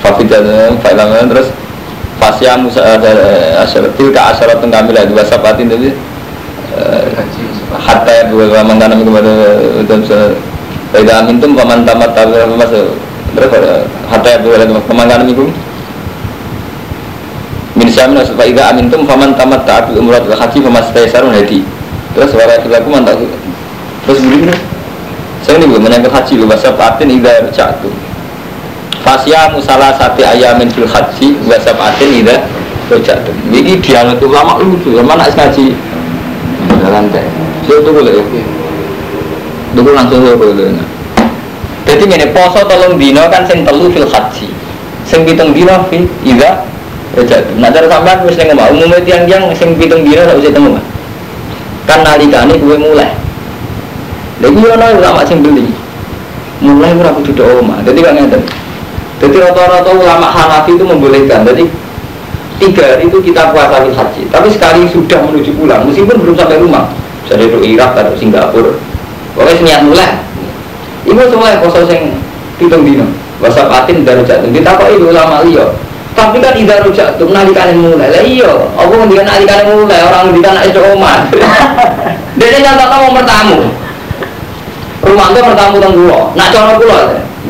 [0.03, 1.49] Fafidan, Failaman terus
[2.21, 2.81] Fasya Musa
[3.59, 5.91] Asyaratil ka asyarat kamilah dua sapatin tadi
[7.75, 9.33] hatta ya dua mantanam kepada
[9.87, 9.99] dan
[10.93, 13.51] Baida amintum paman tamat tabir mas terus
[14.07, 15.51] hatta ya dua pemandangan itu
[17.95, 21.63] min syamin supaya ida amintum faman tamat ta'abil umrah wa haji famas taisarun hadi.
[22.11, 23.19] Terus wala filaku mantap
[24.05, 24.53] terus begini
[25.41, 27.89] saya ini menyangkut haji lu bahasa patin ida jatuh
[29.01, 32.35] fasya musalah sati ayamin fil haji bahasa patin ida
[32.91, 35.71] jatuh ini dialog ulama lucu mana ngaji.
[36.83, 37.23] Jalan teh
[37.65, 38.23] saya lah ya
[39.73, 40.75] tunggu langsung saya boleh
[41.85, 44.47] Jadi ini poso telung dino kan sing telu fil haji.
[45.05, 46.74] Sing pitung dino fi ida
[47.15, 47.41] rojak.
[47.57, 50.75] Nah cara sampean wis ning omah umume tiang-tiang sing pitung dino sak usih temu.
[51.87, 53.15] Kan nalikane kuwe mulai.
[54.43, 55.71] Lha iki ono ulama sing beli.
[56.59, 57.79] Mulai ora kudu do omah.
[57.87, 58.43] Dadi kok ngeten.
[59.15, 61.47] Jadi rata-rata ulama Hanafi itu membolehkan.
[61.47, 61.63] Jadi
[62.59, 64.21] tiga hari itu kita puasa fil haji.
[64.31, 66.87] Tapi sekali sudah menuju pulang, meskipun belum sampai rumah,
[67.23, 68.71] misalnya itu Irak atau Singapura,
[69.35, 70.11] pokoknya niat mulai.
[71.05, 72.15] Ibu semua poso sing
[72.57, 73.05] pitung dino.
[73.43, 74.47] Wasa patin dari jatuh.
[74.47, 75.67] Kita kok itu ulama liya.
[76.15, 78.07] Tapi kan idar jatuh nalikan mulai.
[78.07, 78.47] Lah iya,
[78.79, 81.27] aku ngendikan nalikan mulai orang ngendikan itu omah.
[82.39, 83.59] Dia nyata mau bertamu.
[85.03, 86.19] Rumah itu bertamu teng kula.
[86.39, 86.71] Nak cara.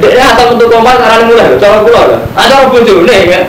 [0.01, 2.01] Dia asal untuk omah karena mulai cara kula.
[2.33, 3.43] Nak cara bojone kan.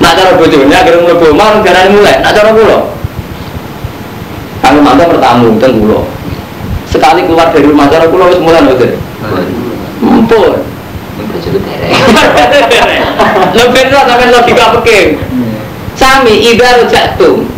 [0.00, 2.16] Nak cara bojone agar mlebu omah karena mulai.
[2.20, 2.78] Nak cara kula.
[4.60, 6.04] Kang mantu bertamu teng kula.
[6.92, 8.92] Sekali keluar dari rumah cara kula wis mulai mboten.
[10.04, 10.69] Mumpun.
[13.56, 15.08] Lebih itu sampai logika peking.
[15.96, 17.48] Sami ida rojaktum.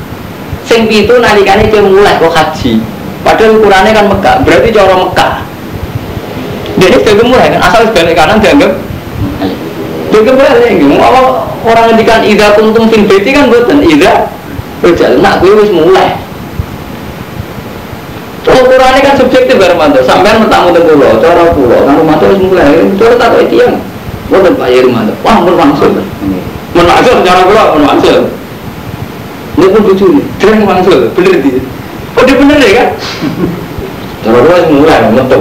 [0.63, 2.79] Sing pitu nalikane dia mulai kok haji.
[3.23, 5.33] Padahal ukurannya kan Mekah, berarti cara Mekah.
[6.79, 8.73] Jadi dia mulai kan asal balik kanan dianggap
[10.13, 10.77] dia balik.
[11.01, 11.25] Awal
[11.65, 14.29] orang ngendikan ida kuntum fin beti kan buatan ida
[14.85, 15.17] rojak.
[15.25, 16.21] Nak gue wis mulai.
[18.63, 19.99] Ukurannya kan subjektif Romanto.
[20.07, 22.87] Sampai bertamu ke pulau, cara pulau, kan Romanto harus mulai.
[22.95, 23.75] Cara tak kayak tiang.
[24.31, 25.13] Bukan Pak Yeri Romanto.
[25.27, 25.91] Wah, mun mangsul.
[26.73, 28.31] Mun mangsul cara pulau, mun mangsul.
[29.59, 30.25] Ini pun lucu nih.
[30.39, 31.61] Dia mun mangsul, bener dia.
[32.15, 32.89] Oh dia bener ya kan?
[34.23, 35.41] Cara pulau harus mulai, metu.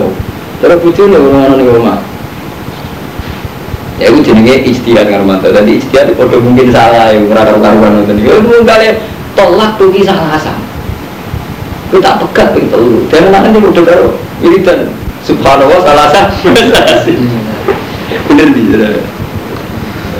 [0.58, 1.98] Cara lucu nih orang-orang di rumah.
[4.02, 5.54] Ya itu jenenge istihad kan Romanto.
[5.54, 8.18] Tadi istihad itu mungkin salah ya, ora karuan nonton.
[8.18, 8.98] Ya mungkin kali
[9.38, 10.18] tolak tuh kisah
[11.92, 14.08] kita pegat itu telu dan mana ini udah karo
[14.40, 14.88] wiridan
[15.28, 16.26] subhanallah salah sah
[18.28, 18.90] bener di sana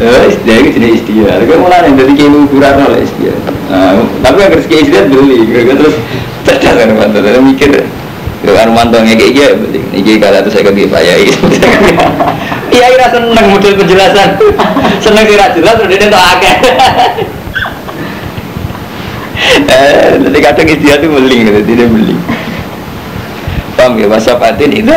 [0.02, 1.46] eh istilah itu jenis istilah.
[1.46, 3.38] Kalau mulai yang dari kiai ukuran lah istilah.
[4.26, 5.46] Tapi agar sekian istilah beli.
[5.46, 5.96] Terus
[6.42, 7.86] cerdas kan mantu terus mikir.
[8.42, 11.30] Yo kan mantu ngekek iki beli iki kala itu saya kaki Pak Yai.
[12.74, 14.30] Iya ira seneng model penjelasan.
[15.06, 16.56] Seneng kira jelas udah tak akeh
[20.22, 22.22] nanti kadang istilah itu beling gitu tidak beling.
[23.78, 24.08] Paham ya?
[24.10, 24.96] Masa patin itu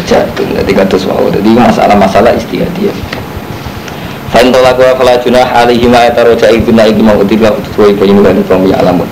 [0.00, 2.88] jatuh nanti kata suau jadi masalah-masalah istilah dia
[4.32, 8.20] Fantola kuwa fala junah alaihi ma yataroja ibu na iki mau utiba utuwa ibu ini
[8.24, 9.04] kan kaum ya alamun.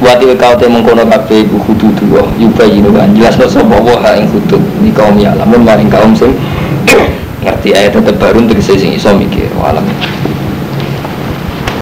[0.00, 3.12] Wati kau te mengkono kabeh ibu kudu dua yuba ini kan.
[3.12, 6.32] Jelas no sapa wa ha ing kudu ni kaum ya alamun maring kaum sing
[7.44, 9.52] ngerti ayat tetep baru tegese sing iso mikir